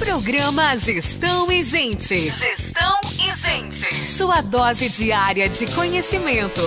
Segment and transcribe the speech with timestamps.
[0.00, 2.16] Programa Gestão e Gente.
[2.18, 3.94] Gestão e Gente.
[4.08, 6.62] Sua dose diária de conhecimento.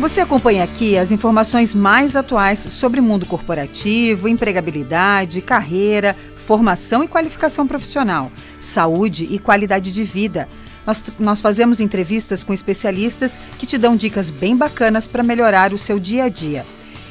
[0.00, 6.16] Você acompanha aqui as informações mais atuais sobre mundo corporativo, empregabilidade, carreira,
[6.46, 10.48] formação e qualificação profissional, saúde e qualidade de vida.
[10.86, 15.78] Nós, nós fazemos entrevistas com especialistas que te dão dicas bem bacanas para melhorar o
[15.78, 16.64] seu dia a dia.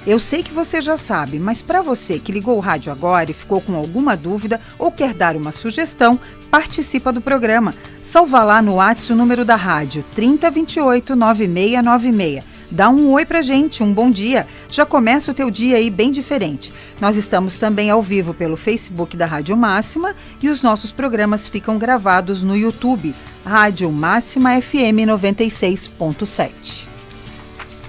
[0.09, 3.33] Eu sei que você já sabe, mas para você que ligou o rádio agora e
[3.35, 6.19] ficou com alguma dúvida ou quer dar uma sugestão,
[6.49, 7.75] participa do programa.
[8.01, 12.43] Salva lá no WhatsApp o número da rádio 3028 9696.
[12.71, 14.47] Dá um oi pra gente, um bom dia.
[14.71, 16.73] Já começa o teu dia aí bem diferente.
[16.99, 21.77] Nós estamos também ao vivo pelo Facebook da Rádio Máxima e os nossos programas ficam
[21.77, 23.13] gravados no YouTube,
[23.45, 26.87] Rádio Máxima FM 96.7.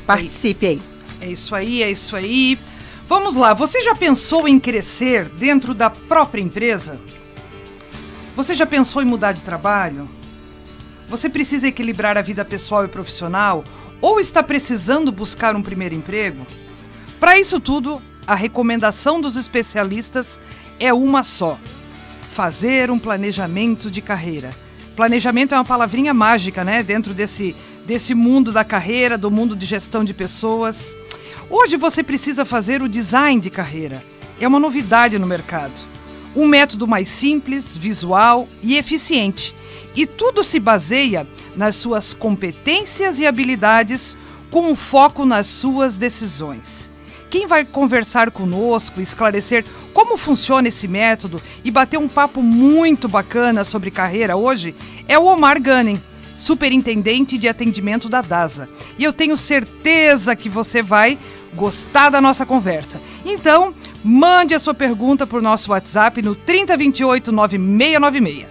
[0.04, 0.99] Participe aí.
[1.20, 2.58] É isso aí, é isso aí.
[3.08, 7.00] Vamos lá, você já pensou em crescer dentro da própria empresa?
[8.36, 10.08] Você já pensou em mudar de trabalho?
[11.08, 13.64] Você precisa equilibrar a vida pessoal e profissional
[14.00, 16.46] ou está precisando buscar um primeiro emprego?
[17.18, 20.38] Para isso tudo, a recomendação dos especialistas
[20.78, 21.58] é uma só:
[22.32, 24.50] fazer um planejamento de carreira.
[24.96, 26.82] Planejamento é uma palavrinha mágica, né?
[26.82, 27.54] Dentro desse,
[27.90, 30.94] desse mundo da carreira, do mundo de gestão de pessoas.
[31.50, 34.00] Hoje você precisa fazer o design de carreira.
[34.40, 35.72] É uma novidade no mercado.
[36.36, 39.56] Um método mais simples, visual e eficiente.
[39.96, 44.16] E tudo se baseia nas suas competências e habilidades
[44.52, 46.92] com um foco nas suas decisões.
[47.28, 53.64] Quem vai conversar conosco, esclarecer como funciona esse método e bater um papo muito bacana
[53.64, 54.76] sobre carreira hoje
[55.08, 56.00] é o Omar Gunning,
[56.40, 58.66] superintendente de atendimento da DASA.
[58.98, 61.18] E eu tenho certeza que você vai
[61.54, 63.00] gostar da nossa conversa.
[63.24, 68.46] Então, mande a sua pergunta por nosso WhatsApp no 3028 9696.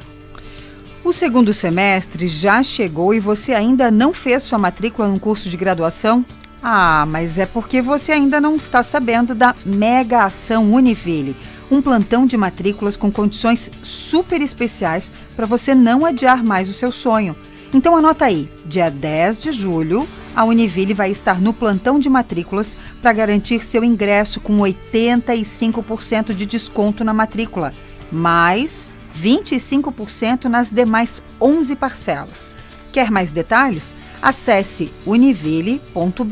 [1.03, 5.57] O segundo semestre já chegou e você ainda não fez sua matrícula no curso de
[5.57, 6.23] graduação?
[6.61, 11.35] Ah, mas é porque você ainda não está sabendo da Mega Ação Univille,
[11.71, 16.91] um plantão de matrículas com condições super especiais para você não adiar mais o seu
[16.91, 17.35] sonho.
[17.73, 22.75] Então anota aí, dia 10 de julho, a Univille vai estar no plantão de matrículas
[23.01, 27.71] para garantir seu ingresso com 85% de desconto na matrícula,
[28.11, 28.87] mais
[29.21, 32.49] 25% nas demais 11 parcelas.
[32.91, 33.93] Quer mais detalhes?
[34.21, 36.23] Acesse univille.br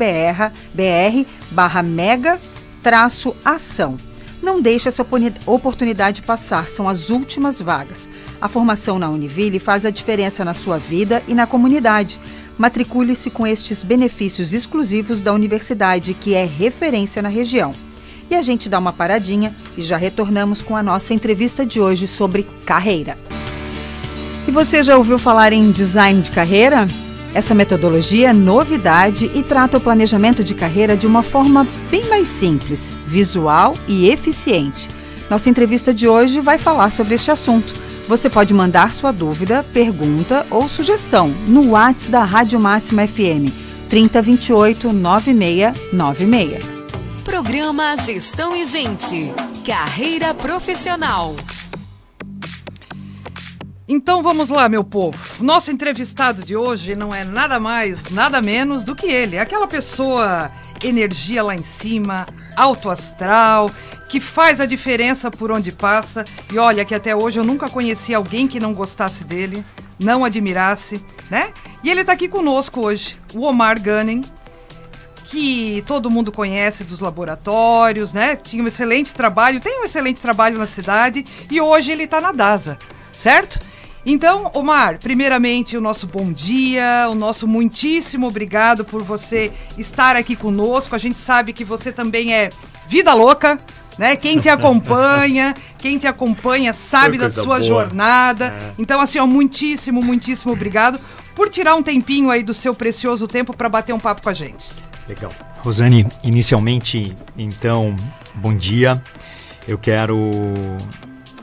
[1.52, 2.40] barra mega
[2.82, 3.96] traço ação.
[4.42, 5.06] Não deixe essa
[5.46, 8.08] oportunidade passar, são as últimas vagas.
[8.40, 12.20] A formação na Univille faz a diferença na sua vida e na comunidade.
[12.56, 17.74] Matricule-se com estes benefícios exclusivos da universidade, que é referência na região.
[18.30, 22.06] E a gente dá uma paradinha e já retornamos com a nossa entrevista de hoje
[22.06, 23.16] sobre carreira.
[24.46, 26.86] E você já ouviu falar em design de carreira?
[27.38, 32.26] Essa metodologia é novidade e trata o planejamento de carreira de uma forma bem mais
[32.26, 34.90] simples, visual e eficiente.
[35.30, 37.72] Nossa entrevista de hoje vai falar sobre este assunto.
[38.08, 43.54] Você pode mandar sua dúvida, pergunta ou sugestão no WhatsApp da Rádio Máxima FM
[43.88, 46.64] 3028 9696.
[47.24, 49.32] Programa Gestão e Gente.
[49.64, 51.36] Carreira profissional.
[53.90, 55.42] Então vamos lá, meu povo.
[55.42, 59.38] Nosso entrevistado de hoje não é nada mais, nada menos do que ele.
[59.38, 60.52] Aquela pessoa,
[60.84, 63.70] energia lá em cima, alto astral,
[64.06, 66.22] que faz a diferença por onde passa.
[66.52, 69.64] E olha que até hoje eu nunca conheci alguém que não gostasse dele,
[69.98, 71.50] não admirasse, né?
[71.82, 74.22] E ele tá aqui conosco hoje, o Omar Gunning,
[75.24, 78.36] que todo mundo conhece dos laboratórios, né?
[78.36, 82.32] Tinha um excelente trabalho, tem um excelente trabalho na cidade e hoje ele tá na
[82.32, 82.78] DASA,
[83.12, 83.67] certo?
[84.10, 90.34] Então, Omar, primeiramente o nosso bom dia, o nosso muitíssimo obrigado por você estar aqui
[90.34, 90.94] conosco.
[90.94, 92.48] A gente sabe que você também é
[92.88, 93.60] vida louca,
[93.98, 94.16] né?
[94.16, 97.62] Quem te acompanha, quem te acompanha sabe da sua boa.
[97.62, 98.46] jornada.
[98.46, 98.72] É.
[98.78, 100.98] Então, assim, ó, muitíssimo, muitíssimo obrigado
[101.34, 104.34] por tirar um tempinho aí do seu precioso tempo para bater um papo com a
[104.34, 104.70] gente.
[105.06, 105.30] Legal.
[105.62, 107.94] Rosane, inicialmente, então,
[108.36, 109.02] bom dia.
[109.66, 110.30] Eu quero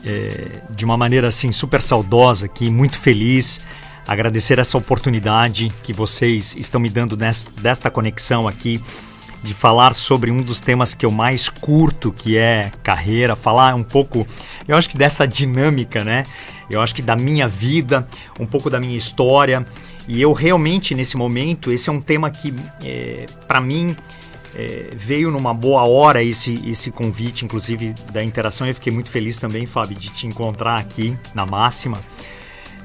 [0.04, 3.60] é, de uma maneira assim super saudosa aqui, muito feliz.
[4.06, 8.80] Agradecer essa oportunidade que vocês estão me dando nessa, desta conexão aqui
[9.42, 13.82] de falar sobre um dos temas que eu mais curto, que é carreira, falar um
[13.82, 14.26] pouco,
[14.66, 16.24] eu acho que dessa dinâmica, né?
[16.68, 18.06] Eu acho que da minha vida,
[18.40, 19.64] um pouco da minha história.
[20.08, 22.52] E eu realmente, nesse momento, esse é um tema que,
[22.84, 23.96] é, para mim,
[24.56, 28.66] é, veio numa boa hora esse, esse convite, inclusive da interação.
[28.66, 32.00] Eu fiquei muito feliz também, Fábio, de te encontrar aqui na Máxima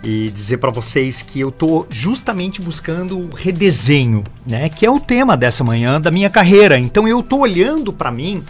[0.04, 4.68] e dizer para vocês que eu estou justamente buscando o redesenho, né?
[4.68, 6.78] Que é o tema dessa manhã da minha carreira.
[6.78, 8.44] Então eu estou olhando para mim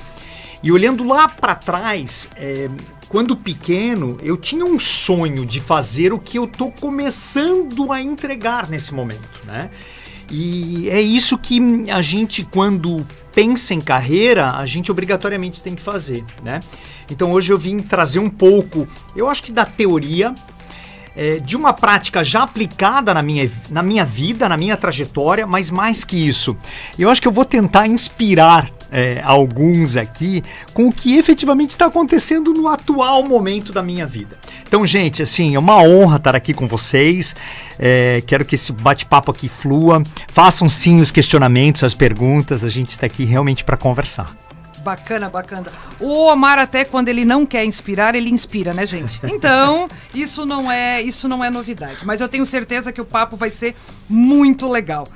[0.63, 2.27] e olhando lá para trás.
[2.35, 2.69] É,
[3.07, 8.69] quando pequeno, eu tinha um sonho de fazer o que eu estou começando a entregar
[8.69, 9.69] nesse momento, né?
[10.31, 11.59] E é isso que
[11.91, 16.61] a gente, quando pensa em carreira, a gente obrigatoriamente tem que fazer, né?
[17.09, 20.33] Então hoje eu vim trazer um pouco, eu acho que da teoria,
[21.15, 25.69] é, de uma prática já aplicada na minha, na minha vida, na minha trajetória, mas
[25.69, 26.55] mais que isso,
[26.97, 30.43] eu acho que eu vou tentar inspirar é, alguns aqui
[30.73, 34.37] com o que efetivamente está acontecendo no atual momento da minha vida.
[34.67, 37.35] Então, gente, assim, é uma honra estar aqui com vocês.
[37.79, 40.03] É, quero que esse bate-papo aqui flua.
[40.27, 42.65] Façam sim os questionamentos, as perguntas.
[42.65, 44.35] A gente está aqui realmente para conversar.
[44.83, 45.67] Bacana, bacana.
[45.99, 49.21] O Omar até quando ele não quer inspirar, ele inspira, né, gente?
[49.31, 53.35] Então, isso não é, isso não é novidade, mas eu tenho certeza que o papo
[53.37, 53.75] vai ser
[54.09, 55.07] muito legal.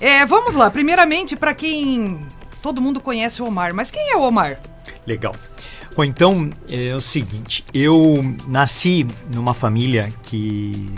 [0.00, 0.70] É, vamos lá.
[0.70, 2.26] Primeiramente, para quem
[2.64, 4.58] todo mundo conhece o Omar, mas quem é o Omar?
[5.06, 5.34] Legal.
[5.94, 10.90] Bom, então é o seguinte, eu nasci numa família que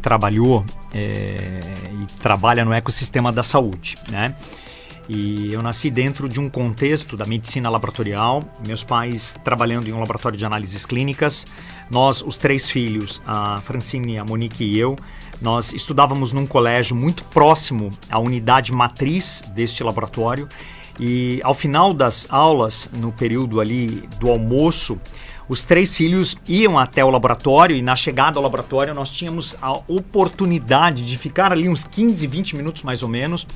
[0.00, 1.60] trabalhou é,
[2.00, 4.36] e trabalha no ecossistema da saúde, né?
[5.08, 9.98] E eu nasci dentro de um contexto da medicina laboratorial, meus pais trabalhando em um
[9.98, 11.46] laboratório de análises clínicas,
[11.90, 14.94] nós, os três filhos, a Francine, a Monique e eu,
[15.42, 20.48] nós estudávamos num colégio muito próximo à unidade matriz deste laboratório
[20.98, 24.98] e ao final das aulas, no período ali do almoço,
[25.48, 29.72] os três filhos iam até o laboratório e na chegada ao laboratório nós tínhamos a
[29.88, 33.46] oportunidade de ficar ali uns 15, 20 minutos mais ou menos.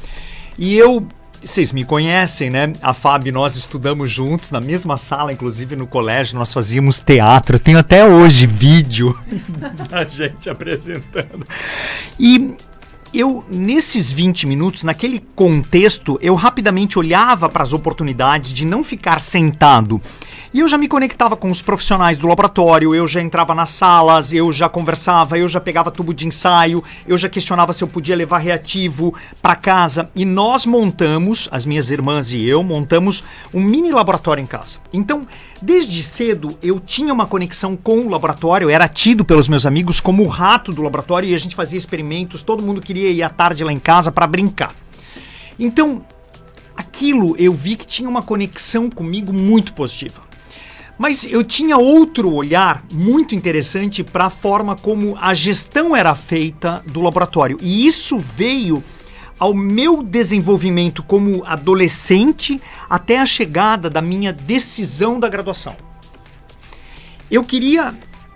[0.58, 1.06] E eu
[1.44, 2.72] vocês me conhecem, né?
[2.80, 7.56] A Fábio e nós estudamos juntos na mesma sala, inclusive no colégio, nós fazíamos teatro.
[7.56, 9.18] Eu tenho até hoje vídeo
[9.90, 11.44] da gente apresentando.
[12.18, 12.54] E
[13.12, 19.20] eu, nesses 20 minutos, naquele contexto, eu rapidamente olhava para as oportunidades de não ficar
[19.20, 20.00] sentado
[20.54, 24.34] e eu já me conectava com os profissionais do laboratório, eu já entrava nas salas,
[24.34, 28.14] eu já conversava, eu já pegava tubo de ensaio, eu já questionava se eu podia
[28.14, 30.10] levar reativo para casa.
[30.14, 34.78] E nós montamos, as minhas irmãs e eu, montamos um mini laboratório em casa.
[34.92, 35.26] Então,
[35.62, 40.22] desde cedo eu tinha uma conexão com o laboratório, era tido pelos meus amigos como
[40.22, 43.64] o rato do laboratório e a gente fazia experimentos, todo mundo queria ir à tarde
[43.64, 44.74] lá em casa para brincar.
[45.58, 46.04] Então,
[46.76, 50.31] aquilo eu vi que tinha uma conexão comigo muito positiva.
[50.98, 56.82] Mas eu tinha outro olhar muito interessante para a forma como a gestão era feita
[56.86, 57.56] do laboratório.
[57.60, 58.82] E isso veio
[59.38, 65.74] ao meu desenvolvimento como adolescente até a chegada da minha decisão da graduação.
[67.30, 67.92] Eu queria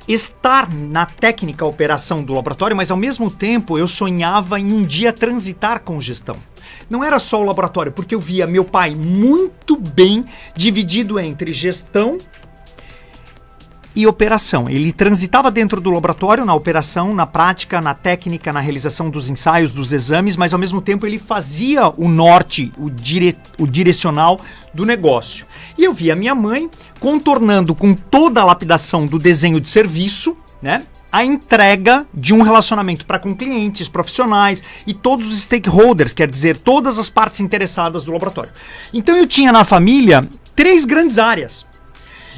[0.08, 5.12] estar na técnica operação do laboratório, mas ao mesmo tempo eu sonhava em um dia
[5.12, 6.37] transitar com gestão.
[6.88, 10.24] Não era só o laboratório, porque eu via meu pai muito bem
[10.54, 12.18] dividido entre gestão
[13.96, 14.68] e operação.
[14.68, 19.72] Ele transitava dentro do laboratório, na operação, na prática, na técnica, na realização dos ensaios,
[19.72, 24.38] dos exames, mas ao mesmo tempo ele fazia o norte, o, dire o direcional
[24.74, 25.46] do negócio.
[25.78, 30.84] E eu via minha mãe contornando com toda a lapidação do desenho de serviço, né?
[31.16, 36.58] A entrega de um relacionamento para com clientes, profissionais e todos os stakeholders, quer dizer,
[36.58, 38.52] todas as partes interessadas do laboratório.
[38.93, 41.64] Então eu tinha na família três grandes áreas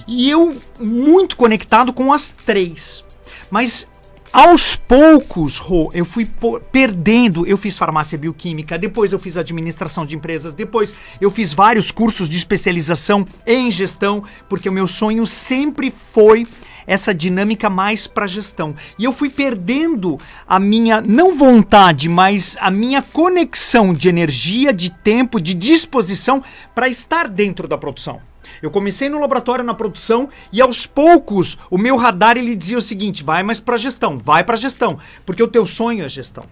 [0.07, 3.05] e eu muito conectado com as três.
[3.51, 3.89] Mas
[4.33, 5.61] aos poucos,
[5.93, 6.31] eu fui
[6.71, 7.45] perdendo.
[7.49, 12.29] Eu fiz farmácia bioquímica, depois eu fiz administração de empresas, depois eu fiz vários cursos
[12.29, 16.47] de especialização em gestão, porque o meu sonho sempre foi
[16.89, 18.75] essa dinâmica mais para gestão.
[18.99, 20.17] E eu fui perdendo
[20.47, 26.43] a minha não vontade, mas a minha conexão de energia, de tempo, de disposição
[26.75, 28.21] para estar dentro da produção.
[28.63, 32.83] Eu comecei no laboratório na produção e aos poucos o meu radar ele dizia o
[32.83, 36.45] seguinte: vai mais para gestão, vai para gestão, porque o teu sonho é gestão.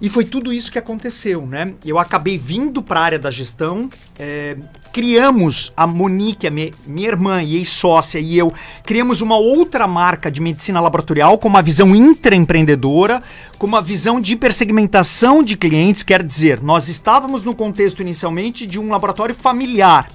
[0.00, 1.74] E foi tudo isso que aconteceu, né?
[1.84, 4.56] Eu acabei vindo para a área da gestão, é,
[4.92, 8.52] criamos a Monique, a minha, minha irmã e ex-sócia e eu,
[8.84, 13.20] criamos uma outra marca de medicina laboratorial com uma visão intraempreendedora,
[13.58, 18.78] com uma visão de hipersegmentação de clientes, quer dizer, nós estávamos no contexto inicialmente de
[18.78, 20.06] um laboratório familiar.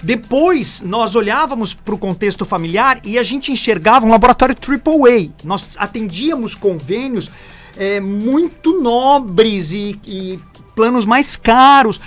[0.00, 5.30] Depois, nós olhávamos para o contexto familiar e a gente enxergava um laboratório AAA.
[5.42, 7.32] Nós atendíamos convênios
[7.78, 10.38] é, muito nobres e, e
[10.74, 12.00] planos mais caros.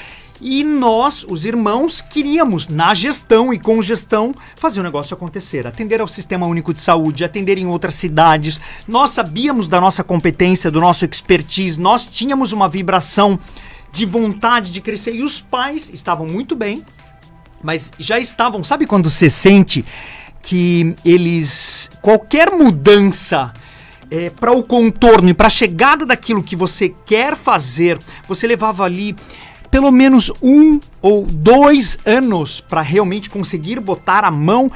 [0.43, 5.67] E nós, os irmãos, queríamos, na gestão e com gestão, fazer o negócio acontecer.
[5.67, 8.59] Atender ao Sistema Único de Saúde, atender em outras cidades.
[8.87, 13.39] Nós sabíamos da nossa competência, do nosso expertise, nós tínhamos uma vibração
[13.91, 15.13] de vontade de crescer.
[15.13, 16.83] E os pais estavam muito bem,
[17.61, 18.63] mas já estavam.
[18.63, 19.85] Sabe quando você sente
[20.41, 21.91] que eles.
[22.01, 23.53] qualquer mudança.
[24.11, 28.83] É, para o contorno e para a chegada daquilo que você quer fazer, você levava
[28.83, 29.15] ali
[29.71, 34.69] pelo menos um ou dois anos para realmente conseguir botar a mão.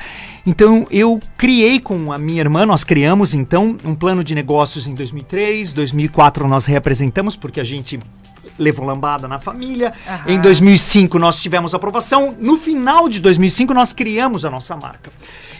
[0.48, 4.94] Então eu criei com a minha irmã, nós criamos então um plano de negócios em
[4.94, 8.00] 2003, 2004 nós reapresentamos porque a gente
[8.57, 9.93] levou lambada na família.
[10.07, 10.33] Uhum.
[10.33, 12.35] Em 2005 nós tivemos aprovação.
[12.39, 15.12] No final de 2005 nós criamos a nossa marca.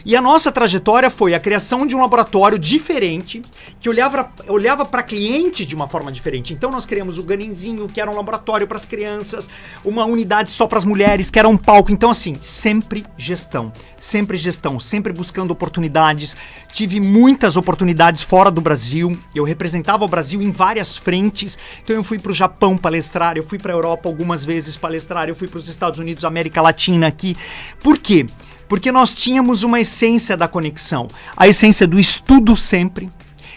[0.06, 3.42] E a nossa trajetória foi a criação de um laboratório diferente,
[3.80, 6.54] que olhava, olhava para cliente de uma forma diferente.
[6.54, 9.50] Então nós criamos o Ganinzinho, que era um laboratório para as crianças,
[9.84, 11.90] uma unidade só para as mulheres, que era um palco.
[11.90, 16.36] Então, assim, sempre gestão, sempre gestão, sempre buscando oportunidades.
[16.72, 19.18] Tive muitas oportunidades fora do Brasil.
[19.34, 21.58] Eu representava o Brasil em várias frentes.
[21.82, 25.28] Então eu fui para o Japão palestrar, eu fui para a Europa algumas vezes palestrar,
[25.28, 27.36] eu fui para os Estados Unidos, América Latina aqui.
[27.82, 28.24] Por quê?
[28.68, 33.10] Porque nós tínhamos uma essência da conexão, a essência do estudo sempre.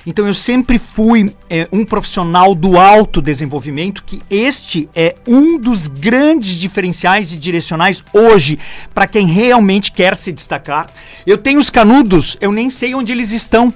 [0.04, 6.54] Então eu sempre fui é, um profissional do autodesenvolvimento, que este é um dos grandes
[6.56, 8.58] diferenciais e direcionais hoje
[8.96, 10.90] para quem realmente quer se destacar.
[11.24, 13.72] Eu tenho os canudos, eu nem sei onde eles estão.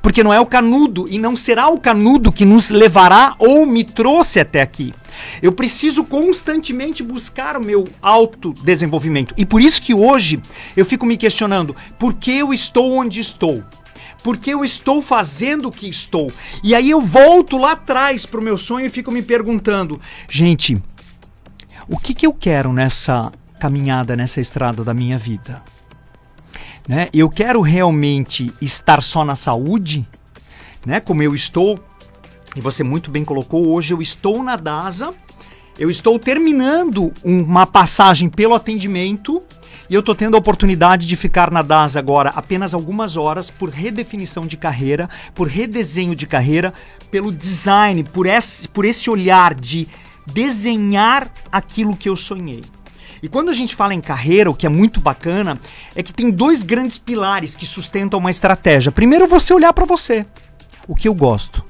[0.00, 3.84] Porque não é o canudo e não será o canudo que nos levará ou me
[3.84, 4.94] trouxe até aqui.
[5.40, 9.34] Eu preciso constantemente buscar o meu autodesenvolvimento.
[9.36, 10.40] E por isso que hoje
[10.76, 13.62] eu fico me questionando por que eu estou onde estou.
[14.22, 16.30] Por que eu estou fazendo o que estou?
[16.62, 20.76] E aí eu volto lá atrás para o meu sonho e fico me perguntando: gente,
[21.88, 25.60] o que, que eu quero nessa caminhada, nessa estrada da minha vida?
[26.88, 27.08] Né?
[27.14, 30.06] Eu quero realmente estar só na saúde,
[30.84, 31.00] né?
[31.00, 31.78] Como eu estou
[32.54, 35.14] e você muito bem colocou, hoje eu estou na DASA,
[35.78, 39.42] eu estou terminando uma passagem pelo atendimento
[39.88, 43.70] e eu estou tendo a oportunidade de ficar na DASA agora apenas algumas horas por
[43.70, 46.74] redefinição de carreira, por redesenho de carreira,
[47.10, 49.88] pelo design, por esse, por esse olhar de
[50.26, 52.62] desenhar aquilo que eu sonhei.
[53.22, 55.56] E quando a gente fala em carreira, o que é muito bacana
[55.94, 58.90] é que tem dois grandes pilares que sustentam uma estratégia.
[58.90, 60.26] Primeiro, você olhar para você.
[60.88, 61.64] O que eu gosto?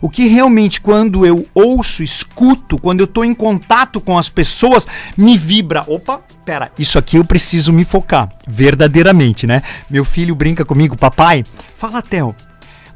[0.00, 4.86] O que realmente, quando eu ouço, escuto, quando eu estou em contato com as pessoas,
[5.16, 5.84] me vibra.
[5.86, 9.62] Opa, pera, isso aqui eu preciso me focar, verdadeiramente, né?
[9.90, 11.44] Meu filho brinca comigo, papai,
[11.76, 12.34] fala, Theo,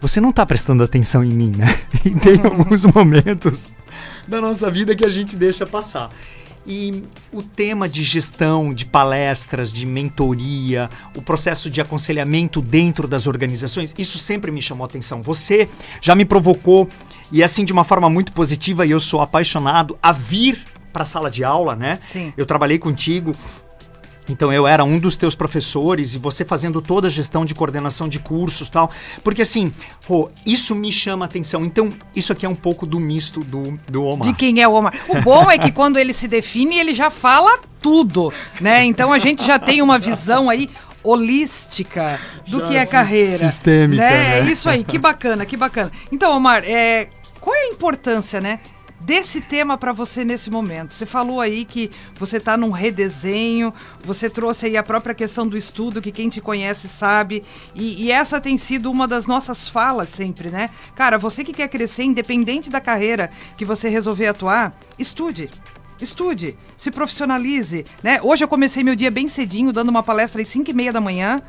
[0.00, 1.78] você não está prestando atenção em mim, né?
[2.04, 3.68] E tem alguns momentos
[4.26, 6.10] da nossa vida que a gente deixa passar.
[6.66, 7.02] E
[7.32, 13.92] o tema de gestão, de palestras, de mentoria, o processo de aconselhamento dentro das organizações,
[13.98, 15.22] isso sempre me chamou atenção.
[15.22, 15.68] Você
[16.00, 16.88] já me provocou,
[17.32, 21.06] e assim de uma forma muito positiva, e eu sou apaixonado a vir para a
[21.06, 21.98] sala de aula, né?
[22.00, 22.32] Sim.
[22.36, 23.32] Eu trabalhei contigo
[24.28, 28.08] então eu era um dos teus professores e você fazendo toda a gestão de coordenação
[28.08, 28.90] de cursos tal.
[29.24, 29.72] Porque assim,
[30.06, 31.64] pô, isso me chama atenção.
[31.64, 34.28] Então, isso aqui é um pouco do misto do, do Omar.
[34.28, 34.94] De quem é o Omar.
[35.08, 38.84] O bom é que quando ele se define, ele já fala tudo, né?
[38.84, 40.68] Então a gente já tem uma visão aí
[41.02, 43.38] holística do já que é carreira.
[43.38, 44.02] Sistêmica.
[44.02, 44.38] Né?
[44.38, 44.48] É né?
[44.48, 45.90] É isso aí, que bacana, que bacana.
[46.12, 47.08] Então, Omar, é,
[47.40, 48.60] qual é a importância, né?
[49.04, 50.94] Desse tema para você nesse momento?
[50.94, 53.72] Você falou aí que você está num redesenho,
[54.04, 57.42] você trouxe aí a própria questão do estudo, que quem te conhece sabe,
[57.74, 60.70] e, e, essa tem sido uma das nossas falas sempre, né?
[60.94, 65.50] Cara, você que quer crescer, independente da carreira que você resolver atuar, estude.
[66.00, 68.18] Estude, se profissionalize, né?
[68.22, 71.00] Hoje eu comecei meu dia bem cedinho, dando uma palestra às 5 e meia da
[71.00, 71.40] manhã,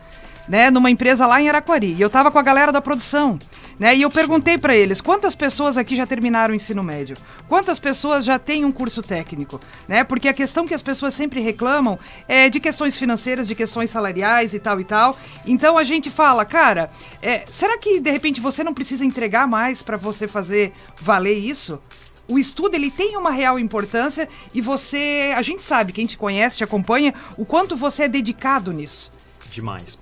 [0.47, 1.93] né, numa empresa lá em Araquari.
[1.93, 3.39] E eu tava com a galera da produção,
[3.79, 3.95] né?
[3.95, 7.15] E eu perguntei para eles: "Quantas pessoas aqui já terminaram o ensino médio?
[7.47, 10.03] Quantas pessoas já têm um curso técnico?", né?
[10.03, 14.53] Porque a questão que as pessoas sempre reclamam é de questões financeiras, de questões salariais
[14.53, 15.17] e tal e tal.
[15.45, 16.89] Então a gente fala: "Cara,
[17.21, 21.79] é, será que de repente você não precisa entregar mais para você fazer valer isso?"
[22.27, 26.57] o estudo ele tem uma real importância e você, a gente sabe, quem te conhece,
[26.57, 29.11] te acompanha, o quanto você é dedicado nisso.
[29.51, 29.97] Demais.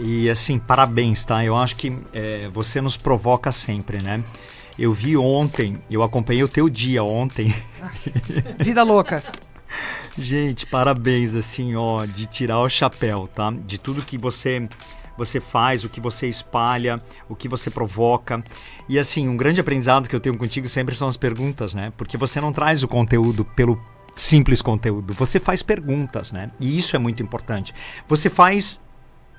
[0.00, 1.44] E assim, parabéns, tá?
[1.44, 4.22] Eu acho que é, você nos provoca sempre, né?
[4.78, 7.52] Eu vi ontem, eu acompanhei o teu dia ontem.
[8.58, 9.22] Vida louca.
[10.16, 13.50] Gente, parabéns, assim, ó, de tirar o chapéu, tá?
[13.50, 14.68] De tudo que você
[15.16, 18.42] você faz, o que você espalha, o que você provoca.
[18.88, 21.92] E assim, um grande aprendizado que eu tenho contigo sempre são as perguntas, né?
[21.96, 23.80] Porque você não traz o conteúdo pelo
[24.14, 26.50] simples conteúdo, você faz perguntas, né?
[26.60, 27.74] E isso é muito importante.
[28.08, 28.80] Você faz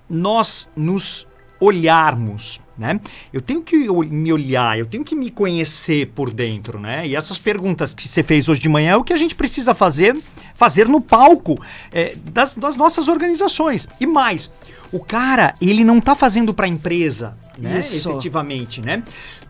[0.09, 1.27] nós nos
[1.59, 2.99] olharmos, né?
[3.33, 7.05] Eu tenho que me olhar, eu tenho que me conhecer por dentro, né?
[7.05, 9.75] E essas perguntas que você fez hoje de manhã é o que a gente precisa
[9.75, 10.17] fazer,
[10.55, 11.61] fazer no palco
[11.91, 13.87] é, das, das, nossas organizações.
[13.99, 14.49] E mais,
[14.91, 17.79] o cara, ele não está fazendo para a empresa, né?
[17.79, 18.09] Isso.
[18.09, 19.03] Efetivamente, né?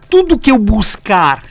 [0.09, 1.43] Tudo que eu buscar,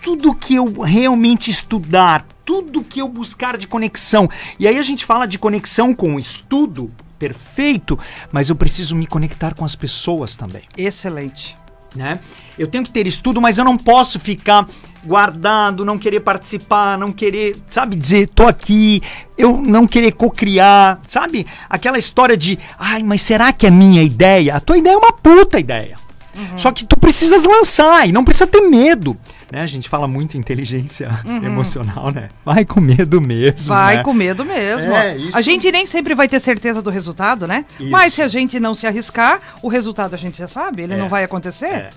[0.00, 4.28] tudo que eu realmente estudar, tudo que eu buscar de conexão.
[4.60, 7.98] E aí a gente fala de conexão com o estudo, perfeito,
[8.32, 10.62] mas eu preciso me conectar com as pessoas também.
[10.76, 11.56] Excelente.
[11.94, 12.18] Né?
[12.58, 14.66] Eu tenho que ter estudo, mas eu não posso ficar
[15.04, 19.00] guardado, não querer participar, não querer, sabe, dizer, tô aqui,
[19.36, 21.46] eu não querer cocriar, sabe?
[21.68, 24.56] Aquela história de, ai, mas será que é minha ideia?
[24.56, 25.96] A tua ideia é uma puta ideia.
[26.34, 26.58] Uhum.
[26.58, 29.16] Só que tu precisas lançar e não precisa ter medo.
[29.50, 29.60] Né?
[29.60, 31.44] A gente fala muito inteligência uhum.
[31.44, 32.28] emocional, né?
[32.44, 33.68] Vai com medo mesmo.
[33.68, 34.02] Vai né?
[34.02, 34.92] com medo mesmo.
[34.92, 35.36] É, isso...
[35.36, 37.64] A gente nem sempre vai ter certeza do resultado, né?
[37.78, 37.90] Isso.
[37.90, 40.96] Mas se a gente não se arriscar, o resultado a gente já sabe, ele é.
[40.96, 41.66] não vai acontecer.
[41.66, 41.90] É.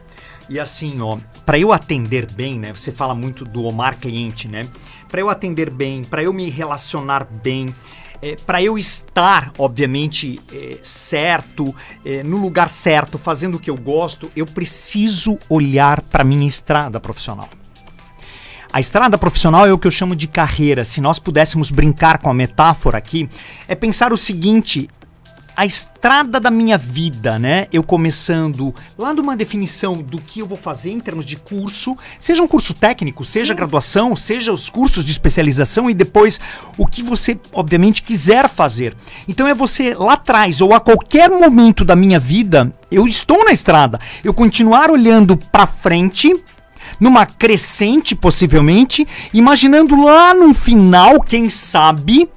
[0.50, 2.72] E assim, ó, para eu atender bem, né?
[2.74, 4.62] Você fala muito do Omar cliente, né?
[5.10, 7.74] Para eu atender bem, para eu me relacionar bem,
[8.22, 13.76] é, para eu estar, obviamente, é, certo, é, no lugar certo, fazendo o que eu
[13.76, 17.50] gosto, eu preciso olhar para minha estrada profissional.
[18.72, 20.84] A estrada profissional é o que eu chamo de carreira.
[20.84, 23.30] Se nós pudéssemos brincar com a metáfora aqui,
[23.68, 24.90] é pensar o seguinte:
[25.58, 27.66] a estrada da minha vida, né?
[27.74, 32.44] Eu começando lá numa definição do que eu vou fazer em termos de curso, seja
[32.44, 33.58] um curso técnico, seja Sim.
[33.58, 36.40] graduação, seja os cursos de especialização e depois
[36.78, 38.96] o que você, obviamente, quiser fazer.
[39.28, 43.52] Então é você lá atrás ou a qualquer momento da minha vida, eu estou na
[43.52, 46.36] estrada, eu continuar olhando para frente
[47.00, 52.30] numa crescente possivelmente, imaginando lá no final, quem sabe,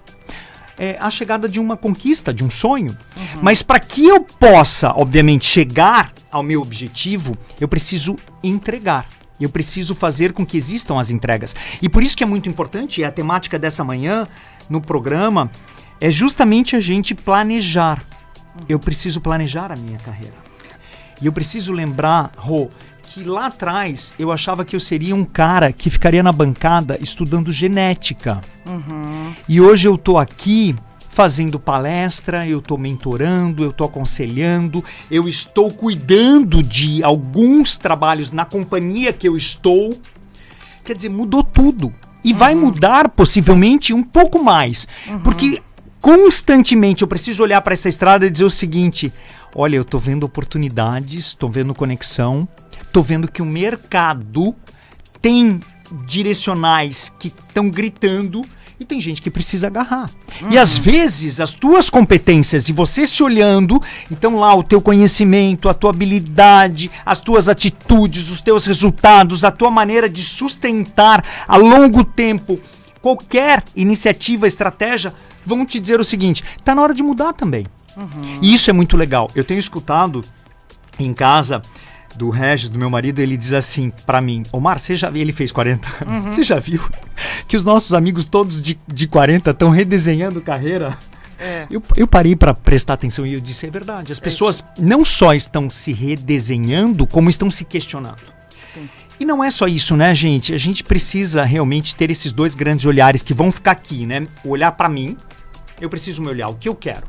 [0.81, 2.97] é, a chegada de uma conquista, de um sonho.
[3.15, 3.41] Uhum.
[3.43, 9.07] Mas para que eu possa, obviamente, chegar ao meu objetivo, eu preciso entregar.
[9.39, 11.55] Eu preciso fazer com que existam as entregas.
[11.83, 14.27] E por isso que é muito importante, e a temática dessa manhã
[14.71, 15.51] no programa
[16.01, 18.03] é justamente a gente planejar.
[18.67, 20.35] Eu preciso planejar a minha carreira.
[21.21, 22.71] E eu preciso lembrar, Rô,
[23.13, 27.53] que lá atrás eu achava que eu seria um cara que ficaria na bancada estudando
[27.53, 28.41] genética.
[28.65, 29.35] Uhum.
[29.49, 30.77] E hoje eu tô aqui
[31.11, 38.45] fazendo palestra, eu estou mentorando, eu estou aconselhando, eu estou cuidando de alguns trabalhos na
[38.45, 39.99] companhia que eu estou.
[40.85, 41.93] Quer dizer, mudou tudo.
[42.23, 42.39] E uhum.
[42.39, 44.87] vai mudar possivelmente um pouco mais.
[45.09, 45.19] Uhum.
[45.19, 45.61] Porque
[46.01, 49.13] constantemente eu preciso olhar para essa estrada e dizer o seguinte:
[49.55, 52.49] olha, eu estou vendo oportunidades, estou vendo conexão,
[52.93, 54.55] tô vendo que o mercado
[55.21, 55.61] tem
[56.07, 58.45] direcionais que estão gritando
[58.79, 60.09] e tem gente que precisa agarrar.
[60.41, 60.53] Uhum.
[60.53, 65.69] E às vezes as tuas competências e você se olhando, então lá o teu conhecimento,
[65.69, 71.57] a tua habilidade, as tuas atitudes, os teus resultados, a tua maneira de sustentar a
[71.57, 72.59] longo tempo
[73.03, 75.13] qualquer iniciativa, estratégia,
[75.45, 77.67] vão te dizer o seguinte: tá na hora de mudar também.
[77.97, 78.39] Uhum.
[78.43, 79.31] E isso é muito legal.
[79.35, 80.23] Eu tenho escutado
[80.99, 81.61] em casa
[82.17, 85.23] do Regis, do meu marido, ele diz assim para mim: Omar, você já viu?
[85.23, 86.25] Ele fez 40 anos.
[86.25, 86.35] Uhum.
[86.35, 86.83] Você já viu
[87.47, 90.97] que os nossos amigos todos de, de 40 estão redesenhando carreira?
[91.39, 91.67] É.
[91.71, 94.13] Eu, eu parei para prestar atenção e eu disse: é verdade.
[94.13, 94.65] As é pessoas isso.
[94.79, 98.23] não só estão se redesenhando, como estão se questionando.
[98.73, 98.89] Sim.
[99.19, 100.55] E não é só isso, né, gente?
[100.55, 104.27] A gente precisa realmente ter esses dois grandes olhares que vão ficar aqui, né?
[104.45, 105.17] Olhar para mim,
[105.81, 107.05] eu preciso me olhar o que eu quero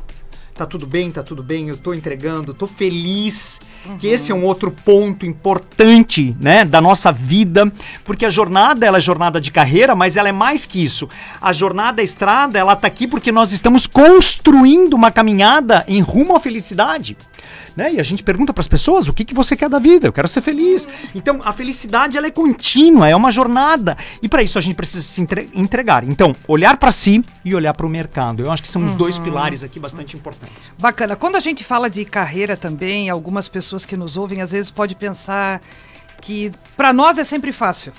[0.62, 3.60] tá tudo bem, tá tudo bem, eu tô entregando, tô feliz.
[3.84, 3.98] Uhum.
[3.98, 7.72] Que esse é um outro ponto importante, né, da nossa vida,
[8.06, 11.10] porque a jornada, ela é jornada de carreira, mas ela é mais que isso.
[11.42, 16.36] A jornada a estrada, ela tá aqui porque nós estamos construindo uma caminhada em rumo
[16.36, 17.18] à felicidade.
[17.76, 17.94] Né?
[17.94, 20.08] E a gente pergunta para as pessoas o que, que você quer da vida.
[20.08, 20.88] Eu quero ser feliz.
[21.16, 23.98] Então a felicidade ela é contínua, é uma jornada.
[24.22, 25.22] E para isso a gente precisa se
[25.54, 26.04] entregar.
[26.04, 28.44] Então olhar para si e olhar para o mercado.
[28.44, 29.24] Eu acho que são os dois uhum.
[29.24, 30.72] pilares aqui bastante importantes.
[30.80, 31.16] Bacana.
[31.16, 34.96] Quando a gente fala de carreira também, algumas pessoas que nos ouvem às vezes pode
[34.96, 35.62] pensar
[36.22, 37.92] que para nós é sempre fácil.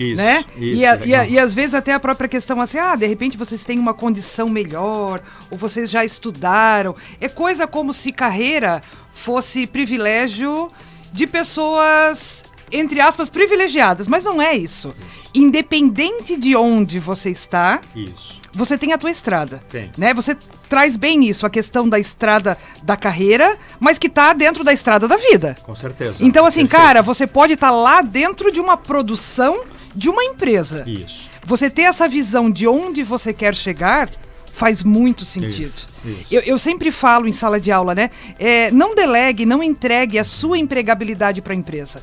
[0.00, 0.44] Isso, né?
[0.56, 3.06] Isso, e, a, e, a, e, às vezes até a própria questão assim, ah, de
[3.06, 6.96] repente vocês têm uma condição melhor, ou vocês já estudaram.
[7.20, 8.80] É coisa como se carreira
[9.12, 10.70] fosse privilégio
[11.12, 14.08] de pessoas, entre aspas, privilegiadas.
[14.08, 14.94] Mas não é isso.
[15.34, 18.40] Independente de onde você está, isso.
[18.52, 19.62] você tem a tua estrada.
[19.68, 19.90] Tem.
[19.98, 20.14] Né?
[20.14, 20.34] Você
[20.68, 25.06] traz bem isso, a questão da estrada da carreira, mas que está dentro da estrada
[25.06, 25.56] da vida.
[25.62, 26.24] Com certeza.
[26.24, 26.82] Então, assim, Perfeito.
[26.82, 30.84] cara, você pode estar tá lá dentro de uma produção de uma empresa.
[30.88, 31.30] Isso.
[31.44, 34.10] Você ter essa visão de onde você quer chegar
[34.52, 35.72] faz muito sentido.
[35.74, 36.26] Isso, isso.
[36.30, 38.10] Eu, eu sempre falo em sala de aula, né?
[38.38, 42.02] É, não delegue, não entregue a sua empregabilidade para a empresa.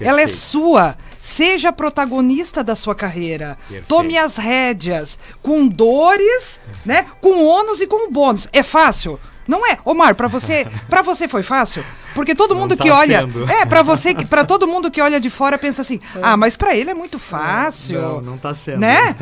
[0.00, 0.40] Ela é Perfeito.
[0.40, 0.96] sua.
[1.20, 3.56] Seja protagonista da sua carreira.
[3.62, 3.86] Perfeito.
[3.86, 5.18] Tome as rédeas.
[5.42, 7.06] Com dores, né?
[7.20, 8.48] Com ônus e com bônus.
[8.52, 9.18] É fácil?
[9.46, 9.76] Não é.
[9.84, 11.84] Omar, para você, para você foi fácil?
[12.14, 13.50] Porque todo mundo tá que olha, sendo.
[13.50, 16.56] é, para você, que- pra todo mundo que olha de fora pensa assim: "Ah, mas
[16.56, 18.00] para ele é muito fácil".
[18.00, 18.78] Não, não tá sendo.
[18.80, 19.14] Né?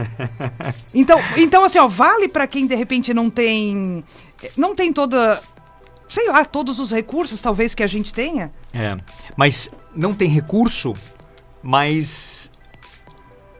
[0.95, 4.05] Então, então assim, ó, vale para quem de repente não tem
[4.57, 5.41] não tem toda
[6.13, 8.53] sei lá, todos os recursos talvez que a gente tenha.
[8.73, 8.95] É,
[9.35, 10.93] mas não tem recurso,
[11.63, 12.53] mas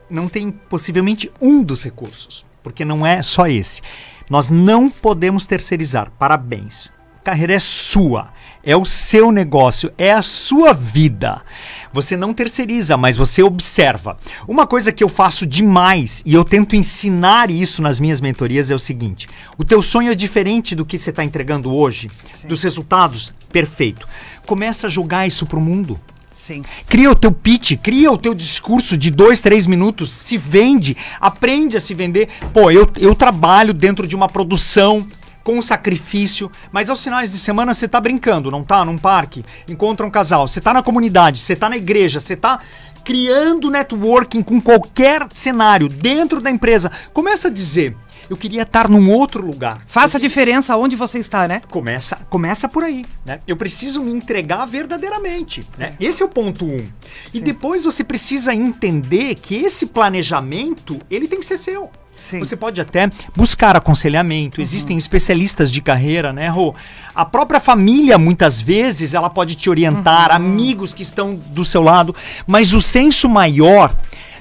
[0.07, 3.81] não tem possivelmente um dos recursos, porque não é só esse.
[4.29, 6.11] Nós não podemos terceirizar.
[6.11, 6.93] Parabéns.
[7.23, 8.31] Carreira é sua,
[8.63, 11.41] é o seu negócio, é a sua vida.
[11.93, 14.17] Você não terceiriza, mas você observa.
[14.47, 18.75] Uma coisa que eu faço demais e eu tento ensinar isso nas minhas mentorias é
[18.75, 19.27] o seguinte:
[19.57, 22.09] o teu sonho é diferente do que você está entregando hoje,
[22.47, 24.07] dos resultados, perfeito.
[24.45, 25.99] Começa a jogar isso pro mundo.
[26.31, 26.63] Sim.
[26.89, 31.77] Cria o teu pitch, cria o teu discurso de dois, três minutos, se vende, aprende
[31.77, 32.27] a se vender.
[32.51, 35.05] Pô, eu, eu trabalho dentro de uma produção
[35.43, 38.85] com sacrifício, mas aos finais de semana você tá brincando, não tá?
[38.85, 42.59] Num parque, encontra um casal, você tá na comunidade, você tá na igreja, você tá
[43.03, 46.89] criando networking com qualquer cenário dentro da empresa.
[47.11, 47.95] Começa a dizer,
[48.29, 49.81] eu queria estar num outro lugar.
[49.87, 51.61] Faça a diferença onde você está, né?
[51.69, 53.39] Começa, começa por aí, né?
[53.45, 55.95] Eu preciso me entregar verdadeiramente, né?
[55.99, 56.87] Esse é o ponto um.
[57.33, 61.91] E depois você precisa entender que esse planejamento, ele tem que ser seu.
[62.23, 62.39] Sim.
[62.39, 64.61] Você pode até buscar aconselhamento.
[64.61, 66.73] Existem especialistas de carreira, né, Rô?
[67.13, 72.15] A própria família, muitas vezes, ela pode te orientar, amigos que estão do seu lado,
[72.47, 73.93] mas o senso maior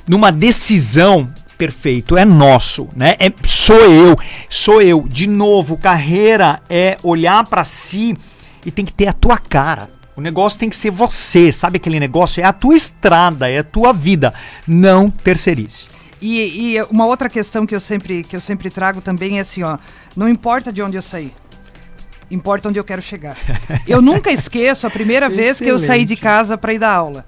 [0.07, 3.14] numa decisão perfeito, é nosso, né?
[3.18, 4.16] É, sou eu,
[4.49, 5.07] sou eu.
[5.09, 8.16] De novo, carreira é olhar pra si
[8.64, 9.90] e tem que ter a tua cara.
[10.16, 12.40] O negócio tem que ser você, sabe aquele negócio?
[12.40, 14.35] É a tua estrada, é a tua vida.
[14.66, 15.88] Não terceirize.
[16.23, 19.65] E, e uma outra questão que eu sempre que eu sempre trago também é assim,
[19.65, 19.77] ó,
[20.17, 21.33] não importa de onde eu saí.
[22.31, 23.37] Importa onde eu quero chegar.
[23.87, 27.27] Eu nunca esqueço a primeira vez que eu saí de casa para ir dar aula.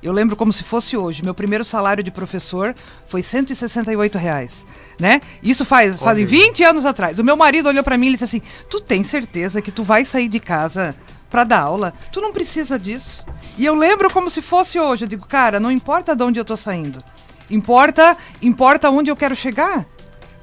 [0.00, 1.24] Eu lembro como se fosse hoje.
[1.24, 2.72] Meu primeiro salário de professor
[3.08, 4.64] foi 168 reais,
[5.00, 5.20] né?
[5.42, 7.18] Isso faz fazem 20 anos atrás.
[7.18, 10.04] O meu marido olhou para mim e disse assim: "Tu tem certeza que tu vai
[10.04, 10.94] sair de casa
[11.28, 11.92] para dar aula?
[12.12, 13.26] Tu não precisa disso".
[13.58, 15.04] E eu lembro como se fosse hoje.
[15.04, 17.02] Eu digo: "Cara, não importa de onde eu tô saindo.
[17.50, 19.86] Importa, importa onde eu quero chegar".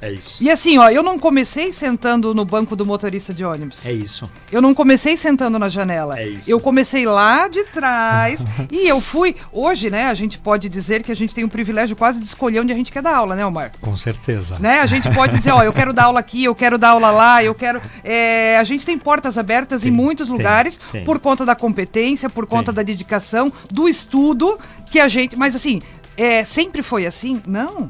[0.02, 0.44] É isso.
[0.44, 3.86] E assim, ó, eu não comecei sentando no banco do motorista de ônibus.
[3.86, 4.30] É isso.
[4.52, 6.20] Eu não comecei sentando na janela.
[6.20, 6.50] É isso.
[6.50, 9.36] Eu comecei lá de trás e eu fui.
[9.52, 12.62] Hoje, né, a gente pode dizer que a gente tem o privilégio quase de escolher
[12.62, 13.72] onde a gente quer dar aula, né, Omar?
[13.80, 14.58] Com certeza.
[14.60, 14.80] Né?
[14.80, 17.44] A gente pode dizer, ó, eu quero dar aula aqui, eu quero dar aula lá,
[17.44, 17.80] eu quero.
[18.04, 21.04] é, a gente tem portas abertas em muitos tem, lugares tem.
[21.04, 24.58] por conta da competência, por conta da dedicação, do estudo
[24.90, 25.36] que a gente.
[25.36, 25.80] Mas assim,
[26.22, 27.42] é, sempre foi assim?
[27.48, 27.90] Não.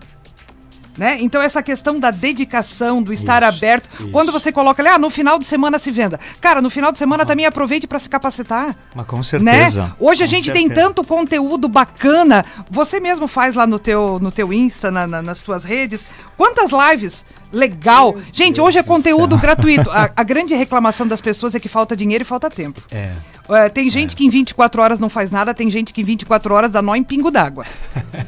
[0.98, 1.17] Né?
[1.22, 4.10] Então essa questão da dedicação, do estar Isso, aberto, isso.
[4.12, 6.20] quando você coloca ali, ah, no final de semana se venda.
[6.41, 8.76] Cara, no final de semana também aproveite para se capacitar.
[8.94, 9.24] Mas com Né?
[9.24, 9.96] certeza.
[9.98, 10.88] Hoje a Com gente tem certeza.
[10.88, 12.44] tanto conteúdo bacana.
[12.70, 16.04] Você mesmo faz lá no teu, no teu Insta, na- na- nas tuas redes.
[16.38, 17.24] Quantas lives?
[17.51, 18.15] Legal.
[18.31, 19.89] gente, hoje é do conteúdo gratuito.
[19.91, 22.81] A, a grande reclamação das pessoas é que falta dinheiro e falta tempo.
[22.91, 23.11] É.
[23.49, 26.53] É, tem gente que em 24 horas não faz nada, tem gente que em 24
[26.53, 27.65] horas dá nó em pingo d'água.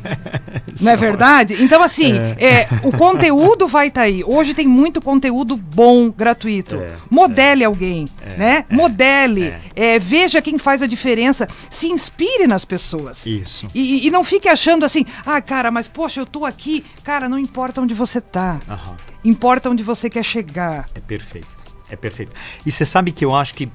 [0.82, 1.64] não é verdade?
[1.64, 4.24] Então, assim, é, o conteúdo vai estar aí.
[4.24, 6.76] Hoje tem muito conteúdo bom, gratuito.
[6.76, 8.08] É, Modele alguém,
[8.38, 8.66] né?
[8.70, 9.54] Modele.
[9.76, 11.48] É, veja quem faz a diferença.
[11.70, 13.26] Se inspire nas pessoas.
[13.26, 13.68] Isso.
[13.74, 16.84] E, e não fique achando assim, ah, cara, mas poxa, eu tô aqui.
[17.04, 18.60] Cara, não importa onde você tá.
[18.68, 19.13] Aham.
[19.24, 20.88] Importa onde você quer chegar.
[20.96, 21.48] É perfeito.
[21.90, 22.36] É perfeito.
[22.66, 23.70] E você sabe que eu acho que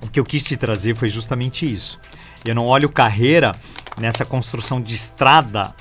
[0.00, 1.98] o que eu quis te trazer foi justamente isso.
[2.44, 3.54] Eu não olho carreira
[3.98, 5.74] nessa construção de estrada,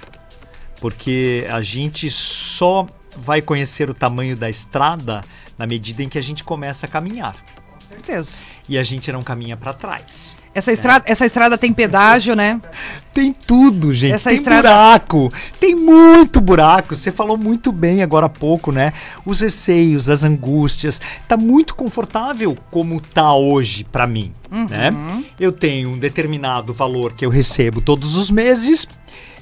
[0.81, 5.23] porque a gente só vai conhecer o tamanho da estrada
[5.57, 7.35] na medida em que a gente começa a caminhar.
[7.69, 8.41] Com certeza.
[8.69, 10.35] E a gente não caminha para trás.
[10.53, 12.59] Essa estrada, essa estrada tem pedágio, né?
[13.13, 14.13] Tem tudo, gente.
[14.13, 15.31] Essa tem estrada- buraco.
[15.59, 16.93] Tem muito buraco.
[16.95, 18.93] Você falou muito bem agora há pouco, né?
[19.25, 21.01] Os receios, as angústias.
[21.27, 24.93] Tá muito confortável como tá hoje pra mim, né?
[25.39, 28.87] Eu tenho um determinado valor que eu recebo todos os meses.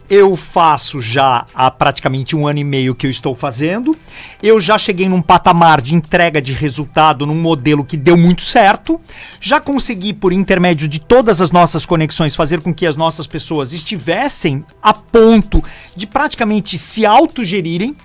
[0.09, 3.95] Eu faço já há praticamente um ano e meio que eu estou fazendo.
[4.41, 8.99] Eu já cheguei num patamar de entrega de resultado num modelo que deu muito certo.
[9.41, 13.73] Já consegui, por intermédio de todas as nossas conexões, fazer com que as nossas pessoas
[13.73, 15.63] estivessem a ponto
[15.95, 17.95] de praticamente se autogerirem.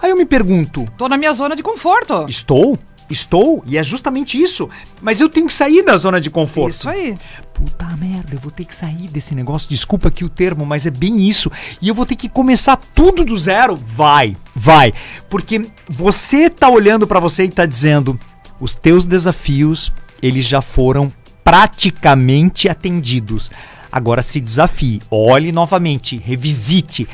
[0.00, 2.26] Aí eu me pergunto: Tô na minha zona de conforto.
[2.28, 2.78] estou?
[3.12, 4.68] Estou, e é justamente isso.
[5.00, 6.72] Mas eu tenho que sair da zona de conforto.
[6.72, 7.16] Isso aí.
[7.52, 9.68] Puta merda, eu vou ter que sair desse negócio.
[9.68, 11.52] Desculpa aqui o termo, mas é bem isso.
[11.80, 13.76] E eu vou ter que começar tudo do zero.
[13.76, 14.94] Vai, vai.
[15.28, 18.18] Porque você tá olhando pra você e tá dizendo:
[18.58, 21.12] os teus desafios, eles já foram
[21.44, 23.50] praticamente atendidos.
[23.92, 27.06] Agora se desafie, olhe novamente, revisite,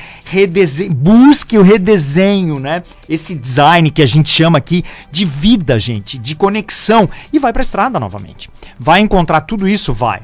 [0.93, 2.85] busque o redesenho, né?
[3.09, 7.63] Esse design que a gente chama aqui de vida, gente, de conexão e vai pra
[7.63, 8.49] estrada novamente.
[8.79, 10.23] Vai encontrar tudo isso, vai.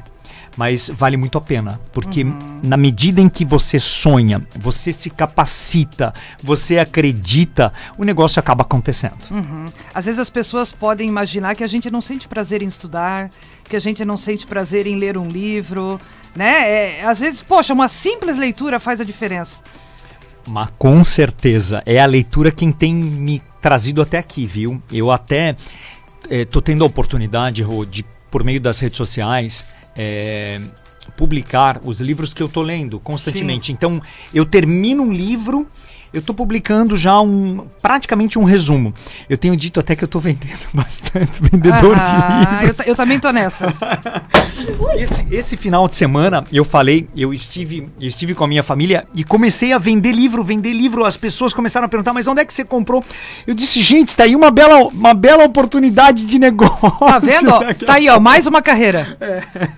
[0.57, 2.25] Mas vale muito a pena, porque
[2.63, 9.17] na medida em que você sonha, você se capacita, você acredita, o negócio acaba acontecendo.
[9.29, 9.65] Uhum.
[9.93, 13.29] Às vezes as pessoas podem imaginar que a gente não sente prazer em estudar,
[13.67, 15.99] que a gente não sente prazer em ler um livro,
[16.35, 16.99] né?
[16.99, 19.63] É, às vezes, poxa, uma simples leitura faz a diferença.
[20.47, 24.79] Mas com certeza é a leitura quem tem me trazido até aqui, viu?
[24.91, 25.55] Eu até
[26.29, 30.59] eh, tô tendo a oportunidade, Rô, de por meio das redes sociais eh,
[31.17, 33.71] publicar os livros que eu tô lendo constantemente.
[33.71, 34.01] Então
[34.33, 35.67] eu termino um livro,
[36.15, 38.93] eu tô publicando já um praticamente um resumo.
[39.29, 42.77] Eu tenho dito até que eu tô vendendo bastante, vendedor de Ah, eu, livros.
[42.77, 43.65] ta- eu também tô nessa.
[44.95, 49.05] Esse, esse final de semana eu falei, eu estive, eu estive com a minha família
[49.13, 51.03] e comecei a vender livro, vender livro.
[51.05, 53.03] As pessoas começaram a perguntar, mas onde é que você comprou?
[53.45, 56.91] Eu disse, gente, está aí uma bela, uma bela oportunidade de negócio.
[56.99, 57.49] Tá vendo?
[57.51, 57.61] ó?
[57.85, 59.05] Tá aí, ó, mais uma carreira.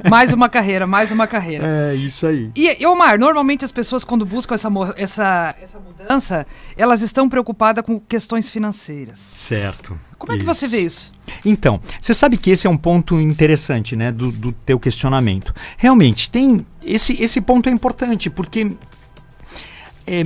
[0.08, 1.66] Mais uma carreira, mais uma carreira.
[1.92, 2.52] É, isso aí.
[2.56, 6.27] E, Omar, normalmente as pessoas quando buscam essa, essa, essa mudança,
[6.76, 9.18] elas estão preocupadas com questões financeiras.
[9.18, 10.00] Certo.
[10.18, 11.12] Como é que você vê isso?
[11.46, 15.54] Então, você sabe que esse é um ponto interessante, né, do, do teu questionamento.
[15.78, 18.68] Realmente, tem esse, esse ponto é importante porque
[20.06, 20.24] é,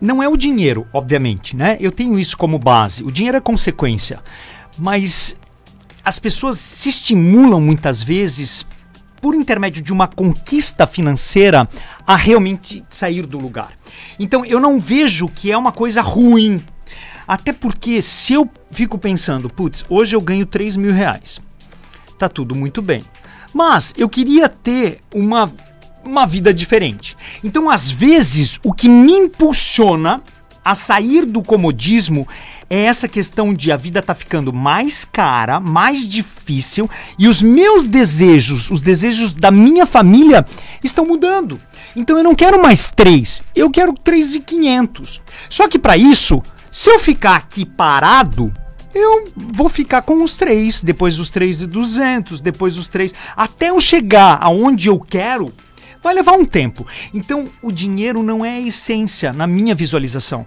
[0.00, 1.76] não é o dinheiro, obviamente, né?
[1.80, 3.02] Eu tenho isso como base.
[3.02, 4.20] O dinheiro é consequência,
[4.78, 5.36] mas
[6.04, 8.64] as pessoas se estimulam muitas vezes
[9.20, 11.68] por intermédio de uma conquista financeira
[12.06, 13.72] a realmente sair do lugar.
[14.18, 16.62] Então eu não vejo que é uma coisa ruim.
[17.26, 21.40] Até porque se eu fico pensando, putz, hoje eu ganho 3 mil reais.
[22.18, 23.02] Tá tudo muito bem.
[23.54, 25.50] Mas eu queria ter uma,
[26.04, 27.16] uma vida diferente.
[27.42, 30.22] Então, às vezes, o que me impulsiona
[30.64, 32.28] a sair do comodismo
[32.68, 37.86] é essa questão de a vida tá ficando mais cara, mais difícil e os meus
[37.86, 40.46] desejos, os desejos da minha família
[40.86, 41.60] estão mudando.
[41.94, 45.20] Então eu não quero mais três, eu quero três e quinhentos.
[45.48, 48.52] Só que para isso, se eu ficar aqui parado,
[48.94, 53.70] eu vou ficar com os três, depois os três e duzentos, depois os três, até
[53.70, 55.52] eu chegar aonde eu quero.
[56.02, 56.86] Vai levar um tempo.
[57.12, 60.46] Então, o dinheiro não é a essência na minha visualização.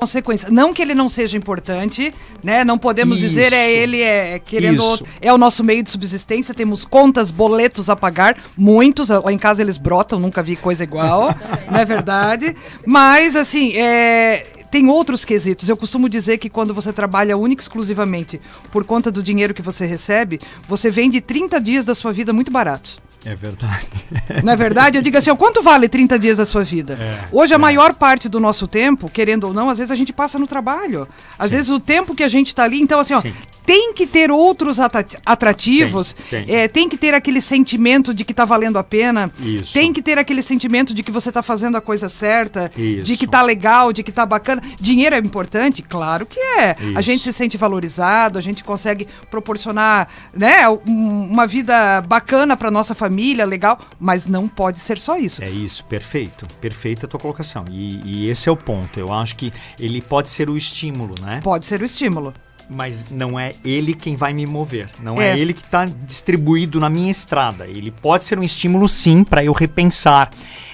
[0.00, 0.50] Consequência.
[0.50, 2.64] Não que ele não seja importante, né?
[2.64, 3.76] Não podemos dizer é Isso.
[3.82, 4.86] ele é querendo Isso.
[4.88, 6.54] outro- é o nosso meio de subsistência.
[6.54, 10.18] Temos contas, boletos a pagar, muitos lá em casa eles brotam.
[10.18, 11.34] Nunca vi coisa igual,
[11.70, 12.56] não é verdade?
[12.86, 15.68] Mas assim, é, tem outros quesitos.
[15.68, 18.40] Eu costumo dizer que quando você trabalha única e exclusivamente
[18.72, 22.50] por conta do dinheiro que você recebe, você vende 30 dias da sua vida muito
[22.50, 23.02] barato.
[23.24, 23.86] É verdade.
[24.30, 24.98] É verdade?
[24.98, 26.98] Eu digo assim, ó, quanto vale 30 dias da sua vida?
[27.32, 30.38] Hoje, a maior parte do nosso tempo, querendo ou não, às vezes a gente passa
[30.38, 31.06] no trabalho.
[31.38, 33.32] Às vezes o tempo que a gente tá ali, então assim, ó, Sim.
[33.70, 34.78] Tem que ter outros
[35.24, 36.54] atrativos, Tem, tem.
[36.56, 39.72] é, tem que ter aquele sentimento de que tá valendo a pena, Isso.
[39.72, 43.16] tem que ter aquele sentimento de que você tá fazendo a coisa certa, de Isso.
[43.16, 44.62] que tá legal, de que tá bacana.
[44.80, 45.82] Dinheiro é importante?
[45.82, 46.70] Claro que é.
[46.70, 47.02] A Isso.
[47.02, 52.94] gente se sente valorizado, a gente consegue proporcionar, né, um- uma vida bacana para nossa
[52.94, 55.42] família, legal, mas não pode ser só isso.
[55.44, 56.46] É isso, perfeito.
[56.60, 57.64] Perfeita a tua colocação.
[57.70, 58.98] E, e esse é o ponto.
[58.98, 61.40] Eu acho que ele pode ser o estímulo, né?
[61.42, 62.32] Pode ser o estímulo.
[62.70, 64.88] Mas não é ele quem vai me mover.
[65.02, 65.38] Não é, É.
[65.38, 67.66] ele que está distribuído na minha estrada.
[67.66, 70.30] Ele pode ser um estímulo, sim, para eu repensar.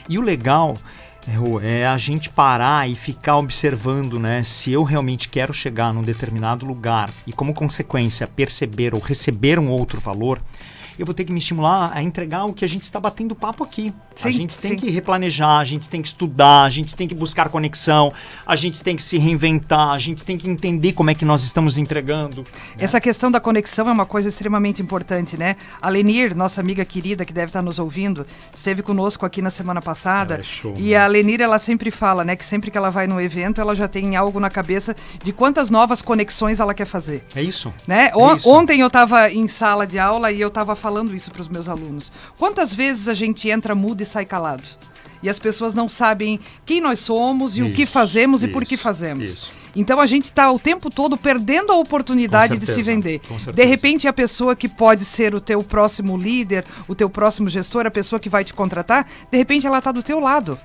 [0.08, 0.74] E o legal
[1.62, 4.42] é a gente parar e ficar observando, né?
[4.44, 9.68] Se eu realmente quero chegar num determinado lugar e, como consequência, perceber ou receber um
[9.70, 10.40] outro valor,
[10.98, 13.62] eu vou ter que me estimular a entregar o que a gente está batendo papo
[13.62, 13.92] aqui.
[14.14, 14.76] Sim, a gente tem sim.
[14.76, 18.12] que replanejar, a gente tem que estudar, a gente tem que buscar conexão,
[18.46, 21.42] a gente tem que se reinventar, a gente tem que entender como é que nós
[21.44, 22.44] estamos entregando.
[22.78, 25.56] Essa questão da conexão é uma coisa extremamente importante, né?
[25.80, 29.82] A Lenir, nossa amiga querida que deve estar nos ouvindo, esteve conosco aqui na semana
[29.82, 30.36] passada.
[30.36, 30.96] É show, e né?
[30.96, 33.86] a Lenir, ela sempre fala, né, que sempre que ela vai no evento, ela já
[33.86, 37.24] tem algo na cabeça de quantas novas conexões ela quer fazer.
[37.34, 37.72] É isso?
[37.86, 38.10] Né?
[38.14, 38.48] É isso.
[38.48, 41.68] Ontem eu estava em sala de aula e eu estava falando isso para os meus
[41.68, 42.10] alunos.
[42.38, 44.64] Quantas vezes a gente entra mudo e sai calado?
[45.22, 48.64] E as pessoas não sabem quem nós somos e o que Isso, fazemos e por
[48.64, 49.28] que isso, fazemos.
[49.28, 49.52] isso.
[49.74, 53.20] Então a gente está o tempo todo perdendo a oportunidade Com de se certeza, vender.
[53.26, 53.52] certeza.
[53.52, 57.86] De repente a pessoa que pode ser o teu próximo líder, o teu próximo gestor,
[57.86, 60.58] a pessoa que vai te contratar, de repente ela está do teu lado.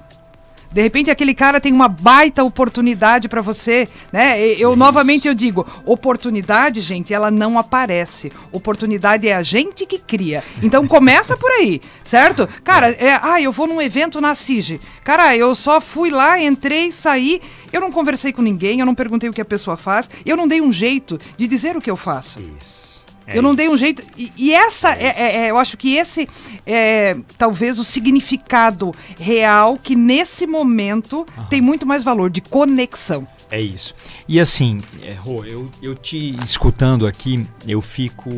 [0.72, 4.40] De repente aquele cara tem uma baita oportunidade para você, né?
[4.40, 4.76] Eu Isso.
[4.76, 8.32] novamente eu digo, oportunidade, gente, ela não aparece.
[8.52, 10.44] Oportunidade é a gente que cria.
[10.62, 12.48] Então começa por aí, certo?
[12.64, 14.80] Cara, é, ah, eu vou num evento na CIG.
[15.04, 17.42] Cara, eu só fui lá, entrei, saí,
[17.74, 20.48] eu não conversei com ninguém, eu não perguntei o que a pessoa faz, eu não
[20.48, 22.40] dei um jeito de dizer o que eu faço.
[22.60, 22.91] Isso.
[23.28, 23.78] É eu não dei um isso.
[23.80, 24.04] jeito.
[24.18, 26.28] E, e essa, é, é- é- eu acho que esse
[26.66, 33.28] é talvez o significado real que nesse momento tem muito mais valor de conexão.
[33.50, 33.94] É isso.
[34.28, 38.30] E assim, é, Rô, eu, eu te escutando aqui, eu fico,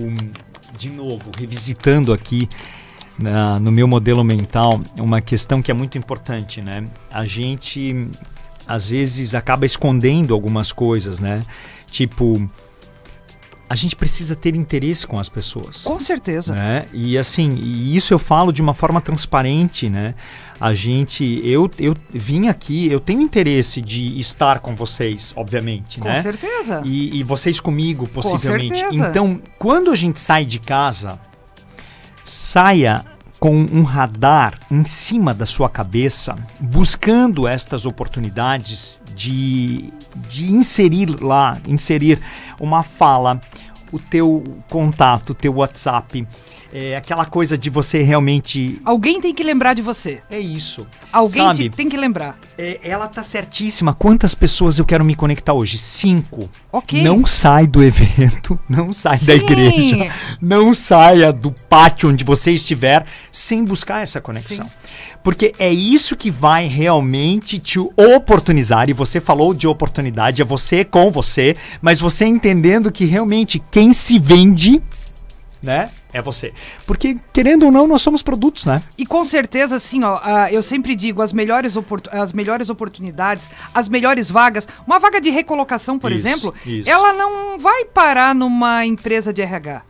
[0.78, 2.50] de novo, revisitando aqui
[3.18, 6.84] na- no meu modelo mental uma questão que é muito importante, né?
[7.12, 8.08] A gente,
[8.68, 11.42] às vezes, acaba escondendo algumas coisas, né?
[11.92, 12.50] Tipo,
[13.70, 16.54] a gente precisa ter interesse com as pessoas Com certeza.
[16.54, 16.86] né?
[16.94, 20.14] E assim, e isso eu falo de uma forma transparente, né?
[20.60, 26.08] A gente, eu, eu vim aqui, eu tenho interesse de estar com vocês, obviamente, Com
[26.08, 26.22] né?
[26.22, 26.82] certeza.
[26.86, 28.78] E, e vocês comigo, possivelmente.
[28.78, 29.10] certeza.
[29.10, 31.20] Então, quando a gente sai de casa,
[32.24, 33.04] saia
[33.44, 39.92] com um radar em cima da sua cabeça, buscando estas oportunidades de,
[40.30, 42.22] de inserir lá, inserir
[42.58, 43.42] uma fala,
[43.92, 46.26] o teu contato, o teu WhatsApp,
[46.76, 48.82] é, aquela coisa de você realmente.
[48.84, 50.22] Alguém tem que lembrar de você.
[50.32, 50.88] É isso.
[51.12, 52.36] Alguém te- tem que lembrar.
[52.58, 53.94] É, ela tá certíssima.
[53.94, 55.78] Quantas pessoas eu quero me conectar hoje?
[55.78, 56.50] Cinco.
[56.72, 57.04] Ok.
[57.04, 59.44] Não sai do evento, não sai da Sim.
[59.44, 64.68] igreja, não saia do pátio onde você estiver sem buscar essa conexão.
[65.24, 68.90] Porque é isso que vai realmente te oportunizar.
[68.90, 73.94] E você falou de oportunidade, é você com você, mas você entendendo que realmente quem
[73.94, 74.82] se vende,
[75.62, 76.54] né, é você.
[76.86, 78.82] Porque, querendo ou não, nós somos produtos, né?
[78.98, 81.76] E com certeza, assim, ó, eu sempre digo, as melhores,
[82.12, 86.90] as melhores oportunidades, as melhores vagas, uma vaga de recolocação, por Isso, exemplo, isso.
[86.90, 89.82] ela não vai parar numa empresa de RH.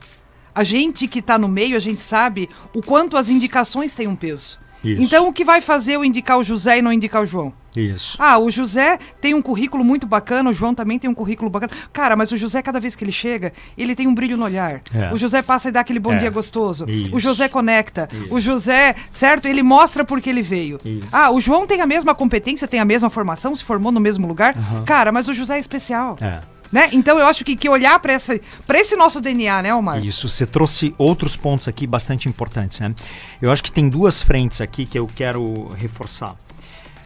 [0.56, 4.16] A gente que está no meio, a gente sabe o quanto as indicações têm um
[4.16, 4.60] peso.
[4.84, 5.02] Isso.
[5.02, 7.54] Então, o que vai fazer eu indicar o José e não indicar o João?
[7.76, 8.18] Isso.
[8.20, 11.72] Ah, o José tem um currículo muito bacana, o João também tem um currículo bacana.
[11.92, 14.82] Cara, mas o José, cada vez que ele chega, ele tem um brilho no olhar.
[14.94, 15.12] É.
[15.14, 16.18] O José passa e dá aquele bom É.
[16.18, 16.86] dia gostoso.
[16.88, 17.16] Isso.
[17.16, 18.08] O José conecta.
[18.12, 18.34] Isso.
[18.34, 19.48] O José, certo?
[19.48, 20.78] Ele mostra por que ele veio.
[20.86, 21.08] Isso.
[21.12, 24.28] Ah, o João tem a mesma competência, tem a mesma formação, se formou no mesmo
[24.28, 24.56] lugar.
[24.86, 26.16] Cara, mas o José é especial.
[26.22, 26.40] É.
[26.72, 26.90] Né?
[26.92, 30.04] Então eu acho que, que olhar para esse nosso DNA, né, Omar?
[30.04, 32.96] Isso, você trouxe outros pontos aqui bastante importantes, né?
[33.40, 36.36] Eu acho que tem duas frentes aqui que eu quero reforçar.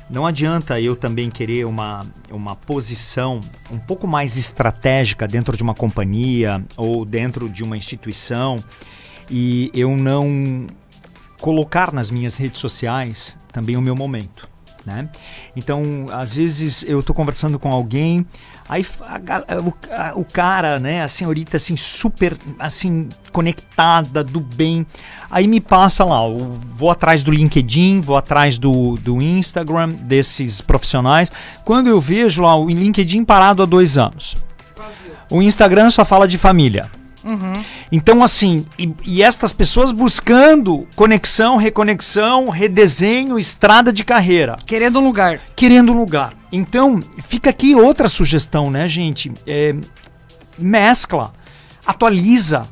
[0.09, 1.99] Não adianta eu também querer uma,
[2.31, 8.57] uma posição um pouco mais estratégica dentro de uma companhia ou dentro de uma instituição
[9.29, 10.67] e eu não
[11.39, 14.47] colocar nas minhas redes sociais também o meu momento.
[14.85, 15.09] Né?
[15.53, 18.25] Então, às vezes eu tô conversando com alguém,
[18.69, 19.17] aí a
[20.09, 24.85] a- o cara, né, a senhorita assim super assim conectada do bem,
[25.29, 26.19] aí me passa lá,
[26.75, 31.31] vou atrás do LinkedIn, vou atrás do, do Instagram desses profissionais.
[31.63, 34.35] Quando eu vejo lá o LinkedIn parado há dois anos,
[35.31, 36.89] o Instagram só fala de família.
[37.91, 45.03] Então, assim, e, e estas pessoas buscando conexão, reconexão, redesenho, estrada de carreira, Querendo um
[45.03, 45.39] lugar.
[45.55, 46.33] querendo um lugar.
[46.51, 49.31] Então, fica aqui outra sugestão, né, gente?
[49.45, 49.75] É,
[50.57, 51.33] mescla,
[51.85, 52.63] atualiza,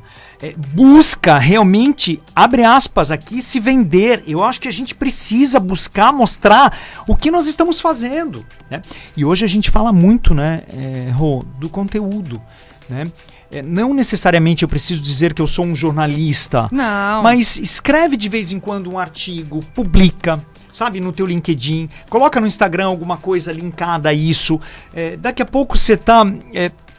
[0.42, 4.22] é, busca realmente, abre aspas aqui, se vender.
[4.26, 8.44] Eu acho que a gente precisa buscar mostrar o que nós estamos fazendo.
[8.70, 8.82] Né?
[9.16, 12.40] E hoje a gente fala muito, né, é, Rô, do conteúdo.
[12.88, 13.04] Né?
[13.50, 16.68] É, não necessariamente eu preciso dizer que eu sou um jornalista.
[16.72, 17.22] Não.
[17.22, 20.40] Mas escreve de vez em quando um artigo, publica,
[20.72, 24.60] sabe, no teu LinkedIn, coloca no Instagram alguma coisa linkada a isso.
[24.92, 26.26] É, daqui a pouco você está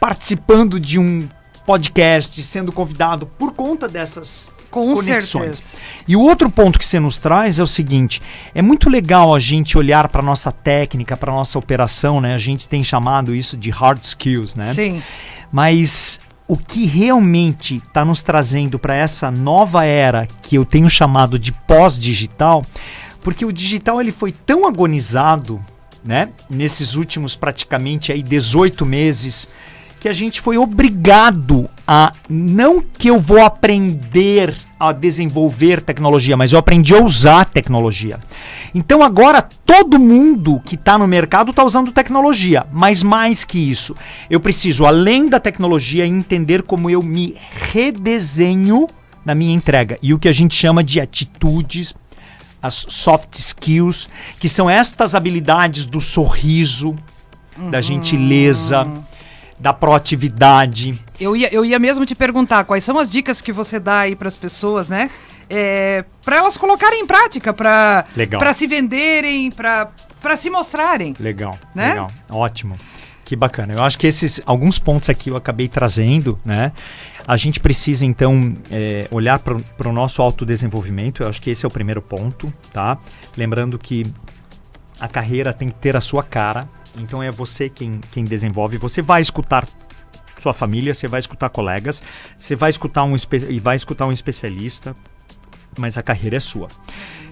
[0.00, 1.28] participando de um
[1.66, 5.58] podcast, sendo convidado por conta dessas Com conexões.
[5.58, 5.76] certeza.
[6.08, 8.22] E o outro ponto que você nos traz é o seguinte:
[8.54, 12.34] é muito legal a gente olhar para nossa técnica, para nossa operação, né?
[12.34, 14.72] A gente tem chamado isso de hard skills, né?
[14.72, 15.02] Sim.
[15.52, 21.38] Mas o que realmente está nos trazendo para essa nova era que eu tenho chamado
[21.38, 22.64] de pós-digital,
[23.22, 25.62] porque o digital ele foi tão agonizado,
[26.02, 29.46] né, nesses últimos praticamente aí 18 meses,
[30.00, 36.52] que a gente foi obrigado a não que eu vou aprender a desenvolver tecnologia, mas
[36.52, 38.18] eu aprendi a usar tecnologia.
[38.74, 43.96] Então agora todo mundo que está no mercado está usando tecnologia, mas mais que isso,
[44.30, 47.36] eu preciso além da tecnologia entender como eu me
[47.72, 48.86] redesenho
[49.24, 51.94] na minha entrega e o que a gente chama de atitudes,
[52.62, 56.94] as soft skills, que são estas habilidades do sorriso,
[57.70, 58.86] da gentileza,
[59.58, 60.98] da proatividade.
[61.18, 64.14] Eu ia, eu ia mesmo te perguntar quais são as dicas que você dá aí
[64.16, 65.10] para as pessoas, né?
[65.50, 68.04] É, para elas colocarem em prática, para
[68.54, 69.88] se venderem, para
[70.20, 71.14] para se mostrarem.
[71.18, 71.90] Legal, Né?
[71.90, 72.76] legal, ótimo.
[73.24, 73.74] Que bacana.
[73.74, 76.72] Eu acho que esses alguns pontos aqui eu acabei trazendo, né?
[77.26, 81.22] A gente precisa então é, olhar para o nosso autodesenvolvimento.
[81.22, 82.98] Eu acho que esse é o primeiro ponto, tá?
[83.36, 84.06] Lembrando que
[84.98, 86.66] a carreira tem que ter a sua cara.
[86.98, 88.76] Então é você quem, quem desenvolve.
[88.78, 89.66] Você vai escutar
[90.38, 92.02] sua família, você vai escutar colegas,
[92.38, 93.14] você vai escutar um
[93.48, 94.94] e vai escutar um especialista,
[95.78, 96.68] mas a carreira é sua.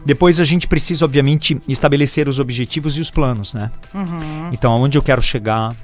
[0.05, 3.71] Depois a gente precisa, obviamente, estabelecer os objetivos e os planos, né?
[4.53, 5.75] Então, aonde eu quero chegar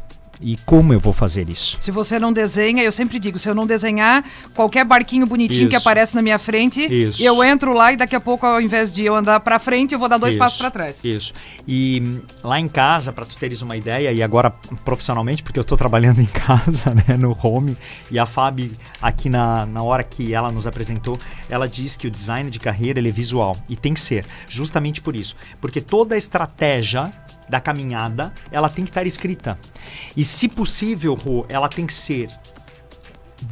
[0.42, 1.78] e como eu vou fazer isso.
[1.80, 4.24] Se você não desenha, eu sempre digo, se eu não desenhar
[4.54, 5.88] qualquer barquinho bonitinho que Isso.
[5.88, 7.22] aparece na minha frente, Isso.
[7.22, 9.98] eu entro lá e daqui a pouco, ao invés de eu andar para frente, eu
[9.98, 11.04] vou dar dois Isso, passos para trás.
[11.04, 11.32] Isso.
[11.66, 14.50] E hum, lá em casa, para tu teres uma ideia, e agora
[14.84, 17.76] profissionalmente, porque eu tô trabalhando em casa, né, no home,
[18.10, 21.18] e a Fábio, aqui na, na hora que ela nos apresentou,
[21.48, 23.56] ela diz que o design de carreira ele é visual.
[23.68, 25.36] E tem que ser, justamente por isso.
[25.60, 27.12] Porque toda a estratégia
[27.52, 29.58] da caminhada, ela tem que estar escrita.
[30.16, 32.30] E se possível, Rô, ela tem que ser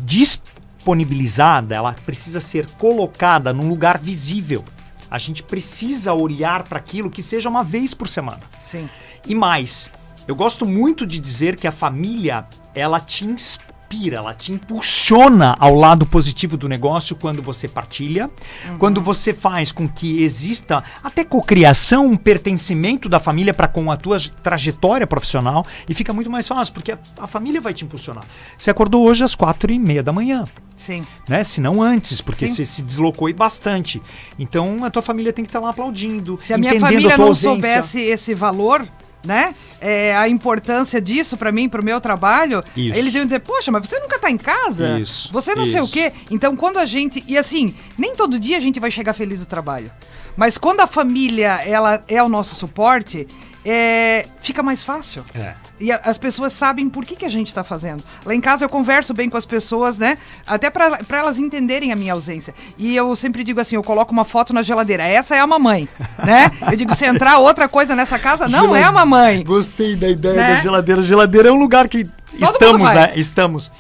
[0.01, 4.65] disponibilizada, ela precisa ser colocada num lugar visível.
[5.11, 8.41] A gente precisa olhar para aquilo que seja uma vez por semana.
[8.59, 8.89] Sim.
[9.29, 9.91] E mais,
[10.27, 13.71] eu gosto muito de dizer que a família, ela te inspira,
[14.15, 18.31] ela te impulsiona ao lado positivo do negócio quando você partilha,
[18.79, 23.97] quando você faz com que exista até cocriação, um pertencimento da família para com a
[23.97, 28.25] tua trajetória profissional e fica muito mais fácil, porque a, a família vai te impulsionar.
[28.57, 30.45] Você acordou hoje às quatro e meia da manhã
[30.77, 31.05] Sim.
[31.29, 31.43] né?
[31.45, 32.55] Se não antes, porque Sim.
[32.55, 34.01] você se deslocou e bastante.
[34.39, 36.37] Então a tua família tem que estar lá aplaudindo.
[36.37, 37.51] Se a minha família tua não ausência.
[37.51, 38.87] soubesse esse valor,
[39.25, 39.55] né?
[39.81, 42.99] É, a importância disso pra mim, pro meu trabalho, Isso.
[42.99, 44.99] eles iam dizer, poxa, mas você nunca tá em casa?
[44.99, 45.93] Isso, Você não sei o isso.
[45.93, 46.13] quê.
[46.31, 47.23] Então, quando a gente.
[47.27, 49.91] E assim, nem todo dia a gente vai chegar feliz do trabalho.
[50.37, 53.27] Mas quando a família ela é o nosso suporte,
[53.65, 55.25] é, fica mais fácil.
[55.35, 55.53] É.
[55.79, 58.03] E a- as pessoas sabem por que, que a gente tá fazendo.
[58.25, 60.17] Lá em casa eu converso bem com as pessoas, né?
[60.47, 62.55] Até pra elas entenderem a minha ausência.
[62.79, 65.05] E eu sempre digo assim, eu coloco uma foto na geladeira.
[65.05, 65.89] Essa é a mamãe,
[66.25, 66.51] né?
[66.71, 69.43] Eu digo, se entrar outra coisa nessa casa, não é a mamãe.
[69.45, 70.55] Gostei da ideia Né?
[70.55, 71.03] da geladeira.
[71.03, 73.13] Geladeira é um lugar que mundo estamos, né?
[73.17, 73.71] Estamos.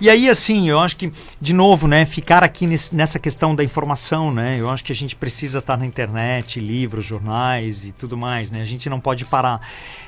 [0.00, 3.62] E aí, assim, eu acho que, de novo, né, ficar aqui nesse- nessa questão da
[3.62, 4.56] informação, né?
[4.58, 8.62] Eu acho que a gente precisa estar na internet, livros, jornais e tudo mais, né?
[8.62, 9.60] A gente não pode parar.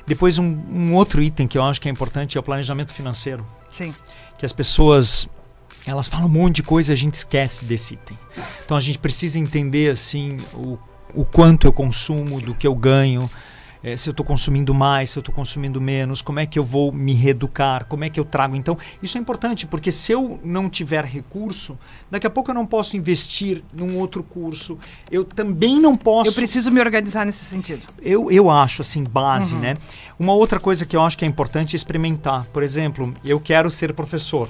[0.06, 3.46] Depois, um, um outro item que eu acho que é importante é o planejamento financeiro.
[3.70, 3.94] Sim.
[4.38, 5.28] que as pessoas
[5.86, 8.18] elas falam um monte de coisa e a gente esquece desse item.
[8.64, 10.78] Então a gente precisa entender assim o,
[11.14, 13.30] o quanto eu consumo, do que eu ganho,
[13.82, 16.64] eh, se eu estou consumindo mais, se eu estou consumindo menos, como é que eu
[16.64, 18.56] vou me reeducar, como é que eu trago.
[18.56, 21.78] Então isso é importante porque se eu não tiver recurso,
[22.10, 24.78] daqui a pouco eu não posso investir num outro curso.
[25.10, 27.86] Eu também não posso Eu preciso me organizar nesse sentido.
[28.00, 29.74] eu, eu acho assim, base, né?
[30.18, 32.46] Uma outra coisa que eu acho que é importante é experimentar.
[32.46, 34.48] Por exemplo, eu quero ser professor.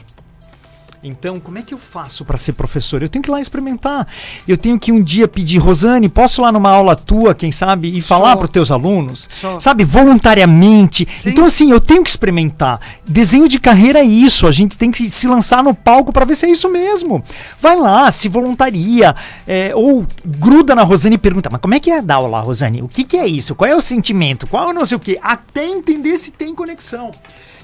[1.04, 3.02] Então, como é que eu faço para ser professor?
[3.02, 4.06] Eu tenho que ir lá experimentar.
[4.46, 7.96] Eu tenho que um dia pedir, Rosane, posso ir lá numa aula tua, quem sabe,
[7.96, 9.28] e falar para os teus alunos?
[9.40, 9.60] Show.
[9.60, 11.08] Sabe, voluntariamente.
[11.20, 11.30] Sim.
[11.30, 12.80] Então, assim, eu tenho que experimentar.
[13.04, 14.46] Desenho de carreira é isso.
[14.46, 17.24] A gente tem que se lançar no palco para ver se é isso mesmo.
[17.60, 19.12] Vai lá, se voluntaria.
[19.44, 22.80] é, ou gruda na Rosane e pergunta, mas como é que é dar aula, Rosane?
[22.80, 23.56] O que, que é isso?
[23.56, 24.46] Qual é o sentimento?
[24.46, 25.18] Qual é o não sei o quê?
[25.20, 27.10] Até entender se tem conexão.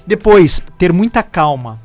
[0.05, 1.79] Depois, ter muita calma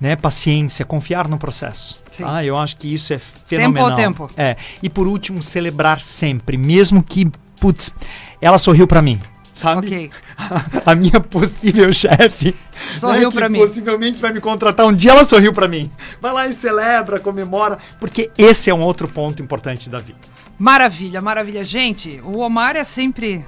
[0.00, 2.00] né, paciência, confiar no processo.
[2.12, 2.24] Sim.
[2.26, 3.90] Ah, eu acho que isso é fenomenal.
[3.90, 4.30] ao tempo.
[4.36, 4.56] É.
[4.82, 7.30] E por último, celebrar sempre, mesmo que,
[7.60, 7.92] putz,
[8.40, 9.20] ela sorriu pra mim.
[9.52, 9.86] sabe?
[9.86, 10.10] Ok.
[10.86, 12.54] A minha possível chefe.
[13.00, 13.58] Sorriu né, que mim.
[13.58, 14.86] Possivelmente vai me contratar.
[14.86, 15.90] Um dia ela sorriu pra mim.
[16.20, 17.78] Vai lá e celebra, comemora.
[17.98, 20.18] Porque esse é um outro ponto importante da vida.
[20.58, 21.62] Maravilha, maravilha.
[21.62, 23.44] Gente, o Omar é sempre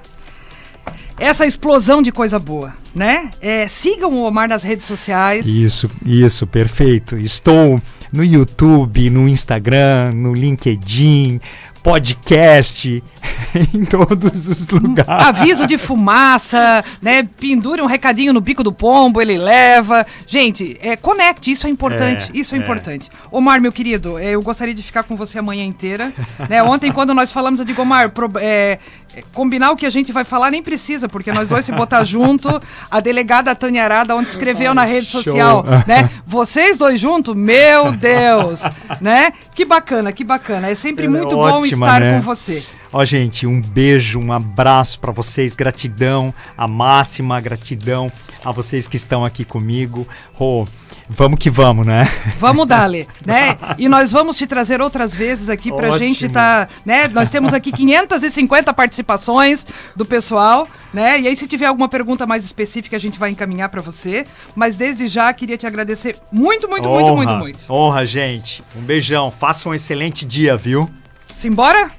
[1.21, 3.29] essa explosão de coisa boa, né?
[3.39, 5.45] É, sigam o Omar nas redes sociais.
[5.45, 7.15] Isso, isso, perfeito.
[7.15, 7.79] Estou
[8.11, 11.39] no YouTube, no Instagram, no LinkedIn,
[11.83, 13.03] podcast,
[13.73, 15.07] em todos os lugares.
[15.07, 17.23] Aviso de fumaça, né?
[17.39, 20.05] Pendure um recadinho no bico do pombo, ele leva.
[20.27, 22.31] Gente, é, conecte, isso é importante.
[22.33, 22.61] É, isso é, é.
[22.61, 23.09] importante.
[23.31, 26.13] Omar, meu querido, é, eu gostaria de ficar com você a manhã inteira.
[26.49, 26.61] né?
[26.63, 28.79] Ontem, quando nós falamos, eu digo, Omar, pro- é,
[29.15, 32.03] é, combinar o que a gente vai falar nem precisa, porque nós dois se botar
[32.03, 35.21] junto, a delegada Tânia Arada, onde escreveu na rede Show.
[35.23, 36.09] social, né?
[36.25, 38.61] Vocês dois juntos, meu Deus,
[39.01, 39.33] né?
[39.53, 40.69] Que bacana, que bacana.
[40.69, 42.15] É sempre é muito bom ótima, estar né?
[42.15, 42.63] com você.
[42.93, 48.11] Ó, gente, um beijo, um abraço pra vocês, gratidão, a máxima gratidão
[48.43, 50.07] a vocês que estão aqui comigo.
[50.33, 50.67] Rô,
[51.07, 52.07] vamos que vamos, né?
[52.39, 53.57] Vamos dali, né?
[53.77, 55.99] E nós vamos te trazer outras vezes aqui pra Ótimo.
[55.99, 57.07] gente tá, né?
[57.07, 59.65] Nós temos aqui 550 participações
[59.95, 61.19] do pessoal, né?
[61.21, 64.75] E aí se tiver alguma pergunta mais específica a gente vai encaminhar pra você, mas
[64.75, 67.73] desde já queria te agradecer muito, muito, muito, Honra, muito, muito.
[67.73, 68.63] Honra, gente.
[68.75, 69.31] Um beijão.
[69.31, 70.89] Faça um excelente dia, viu?
[71.31, 71.89] Simbora?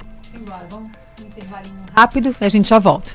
[1.95, 3.11] Rápido e a gente já volta.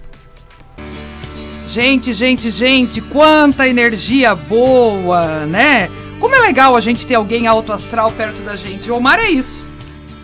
[1.67, 5.89] Gente, gente, gente, quanta energia boa, né?
[6.19, 8.89] Como é legal a gente ter alguém alto astral perto da gente.
[8.89, 9.69] O Omar é isso,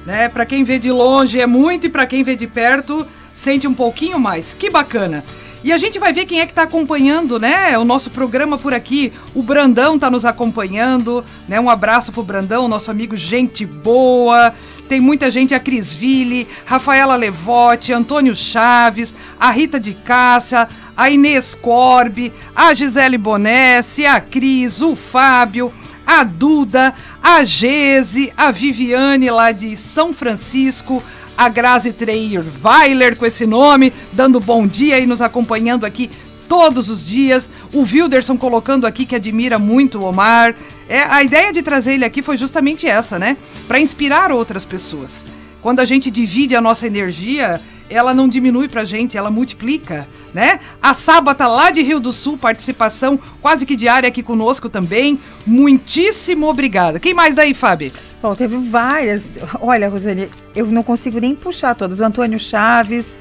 [0.06, 0.30] né?
[0.30, 3.74] Pra quem vê de longe é muito e pra quem vê de perto sente um
[3.74, 4.54] pouquinho mais.
[4.54, 5.24] Que bacana.
[5.64, 7.78] E a gente vai ver quem é que tá acompanhando, né?
[7.78, 9.14] O nosso programa por aqui.
[9.34, 11.60] O Brandão tá nos acompanhando, né?
[11.60, 14.54] Um abraço pro Brandão, nosso amigo gente boa.
[14.88, 21.10] Tem muita gente, a Cris Ville, Rafaela Levote, Antônio Chaves, a Rita de Cássia, a
[21.10, 25.74] Inês Corbe, a Gisele Bonesse, a Cris, o Fábio,
[26.06, 31.04] a Duda, a Gese, a Viviane lá de São Francisco,
[31.38, 36.10] a Grazi Treyer Weiler com esse nome, dando bom dia e nos acompanhando aqui
[36.48, 37.50] todos os dias.
[37.74, 40.56] O Wilderson colocando aqui que admira muito o Omar.
[40.88, 43.38] É, a ideia de trazer ele aqui foi justamente essa, né?
[43.68, 45.26] Para inspirar outras pessoas.
[45.62, 50.60] Quando a gente divide a nossa energia, ela não diminui pra gente, ela multiplica, né?
[50.82, 55.20] A Sábata lá de Rio do Sul, participação quase que diária aqui conosco também.
[55.46, 57.00] Muitíssimo obrigada.
[57.00, 57.92] Quem mais daí, Fábio?
[58.22, 59.24] Bom, teve várias.
[59.62, 62.00] Olha, Rosane, eu não consigo nem puxar todas.
[62.00, 63.20] O Antônio Chaves,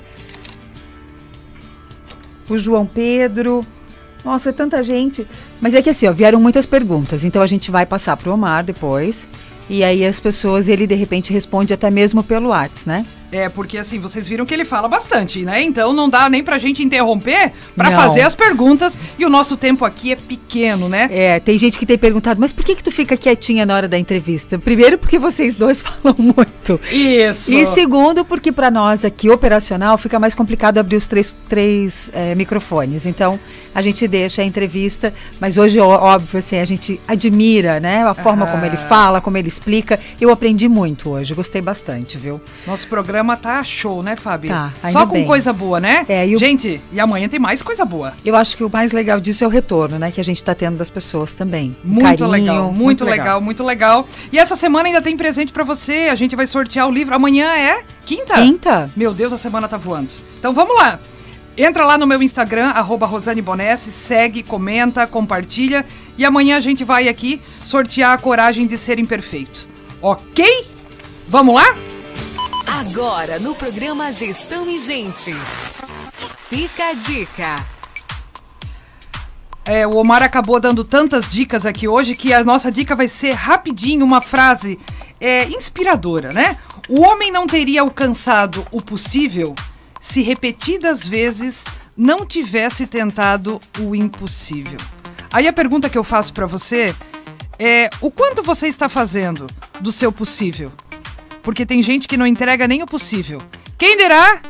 [2.54, 3.64] o João Pedro.
[4.24, 5.26] Nossa, é tanta gente.
[5.60, 7.24] Mas é que assim, ó, vieram muitas perguntas.
[7.24, 9.28] Então a gente vai passar pro Omar depois.
[9.68, 13.06] E aí as pessoas, ele de repente responde até mesmo pelo WhatsApp, né?
[13.32, 15.62] É, porque assim, vocês viram que ele fala bastante, né?
[15.62, 17.96] Então não dá nem pra gente interromper pra Não.
[17.96, 18.98] fazer as perguntas.
[19.18, 21.08] E o nosso tempo aqui é pequeno, né?
[21.10, 23.88] É, tem gente que tem perguntado, mas por que que tu fica quietinha na hora
[23.88, 24.58] da entrevista?
[24.58, 26.78] Primeiro porque vocês dois falam muito.
[26.92, 27.54] Isso.
[27.54, 32.34] E segundo, porque para nós aqui, operacional, fica mais complicado abrir os três, três eh,
[32.34, 33.06] microfones.
[33.06, 33.40] Então,
[33.74, 38.02] a gente deixa a entrevista, mas hoje, óbvio, assim, a gente admira, né?
[38.04, 38.86] A forma como ele Ah.
[38.88, 39.98] fala, como ele explica.
[40.20, 42.38] Eu aprendi muito hoje, gostei bastante, viu?
[42.66, 44.50] Nosso programa tá show, né, Fábio?
[44.50, 45.26] Tá, ainda Só com bem.
[45.26, 46.04] coisa boa, né?
[46.08, 48.12] É, e o- Gente, e amanhã tem mais coisa boa.
[48.24, 50.10] Eu acho que o mais legal disso é o retorno, né?
[50.10, 51.76] Que a gente tá tendo das pessoas também.
[51.84, 53.40] Muito carinho, legal, muito, legal.
[53.40, 54.06] muito legal.
[54.32, 56.08] E essa semana ainda tem presente pra você.
[56.10, 57.14] A gente vai sortear o livro.
[57.14, 58.34] Amanhã é quinta?
[58.34, 58.90] Quinta?
[58.96, 60.08] Meu Deus, a semana tá voando.
[60.38, 60.98] Então vamos lá.
[61.56, 65.84] Entra lá no meu Instagram, arroba Rosane Bonesse, segue, comenta, compartilha.
[66.16, 69.68] E amanhã a gente vai aqui sortear a coragem de ser imperfeito.
[70.00, 70.44] Ok?
[71.28, 71.74] Vamos lá?
[72.80, 75.30] Agora no programa Gestão e Gente.
[76.38, 77.66] Fica a dica.
[79.62, 83.32] É, o Omar acabou dando tantas dicas aqui hoje que a nossa dica vai ser
[83.32, 84.78] rapidinho, uma frase
[85.20, 86.56] é, inspiradora, né?
[86.88, 89.54] O homem não teria alcançado o possível
[90.00, 91.64] se repetidas vezes
[91.94, 94.78] não tivesse tentado o impossível.
[95.30, 96.94] Aí a pergunta que eu faço pra você
[97.58, 99.46] é: o quanto você está fazendo
[99.78, 100.72] do seu possível?
[101.42, 103.38] Porque tem gente que não entrega nem o possível.
[103.76, 104.40] Quem dirá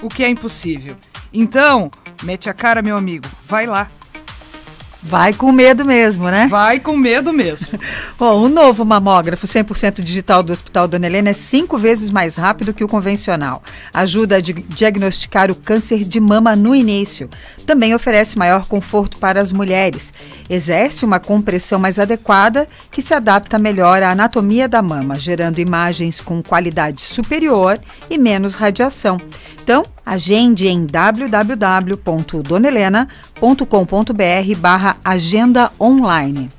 [0.00, 0.96] o que é impossível?
[1.32, 1.90] Então,
[2.22, 3.28] mete a cara, meu amigo.
[3.44, 3.90] Vai lá.
[5.02, 6.46] Vai com medo mesmo, né?
[6.48, 7.78] Vai com medo mesmo.
[8.18, 12.74] Bom, o novo mamógrafo 100% digital do Hospital Dona Helena é cinco vezes mais rápido
[12.74, 13.62] que o convencional.
[13.94, 17.30] Ajuda a diagnosticar o câncer de mama no início.
[17.66, 20.12] Também oferece maior conforto para as mulheres.
[20.50, 26.20] Exerce uma compressão mais adequada que se adapta melhor à anatomia da mama, gerando imagens
[26.20, 27.80] com qualidade superior
[28.10, 29.18] e menos radiação.
[29.62, 30.84] Então, agende em
[33.40, 36.50] www.donelena.com.br barra agenda online.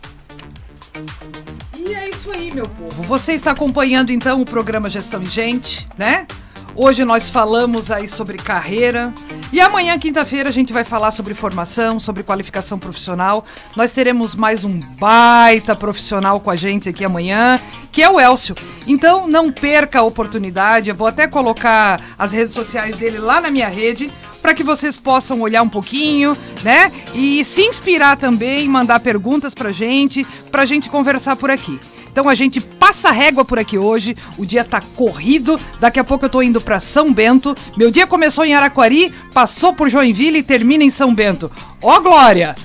[1.77, 3.03] E é isso aí, meu povo.
[3.03, 6.25] Você está acompanhando então o programa Gestão e Gente, né?
[6.73, 9.13] Hoje nós falamos aí sobre carreira.
[9.51, 13.43] E amanhã, quinta-feira, a gente vai falar sobre formação, sobre qualificação profissional.
[13.75, 17.59] Nós teremos mais um baita profissional com a gente aqui amanhã,
[17.91, 18.55] que é o Elcio.
[18.87, 20.89] Então, não perca a oportunidade.
[20.89, 24.11] Eu vou até colocar as redes sociais dele lá na minha rede
[24.41, 26.91] para que vocês possam olhar um pouquinho, né?
[27.13, 31.77] E se inspirar também, mandar perguntas pra gente, pra gente conversar por aqui.
[32.11, 34.15] Então a gente passa régua por aqui hoje.
[34.37, 35.59] O dia tá corrido.
[35.79, 37.55] Daqui a pouco eu tô indo para São Bento.
[37.77, 41.51] Meu dia começou em Araquari, passou por Joinville e termina em São Bento.
[41.81, 42.55] Ó glória!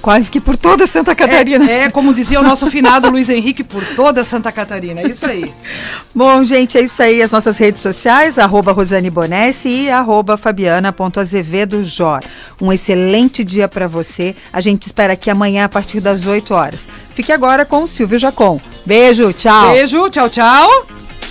[0.00, 1.70] Quase que por toda Santa Catarina.
[1.70, 5.00] É, é, como dizia o nosso finado Luiz Henrique, por toda Santa Catarina.
[5.00, 5.52] É isso aí.
[6.14, 7.22] Bom, gente, é isso aí.
[7.22, 12.20] As nossas redes sociais, arroba Rosane Bonesse e arroba Fabiana.azevedo Jor.
[12.60, 14.34] Um excelente dia para você.
[14.52, 16.86] A gente espera aqui amanhã a partir das 8 horas.
[17.14, 18.60] Fique agora com o Silvio Jacon.
[18.84, 19.72] Beijo, tchau.
[19.72, 21.05] Beijo, tchau, tchau.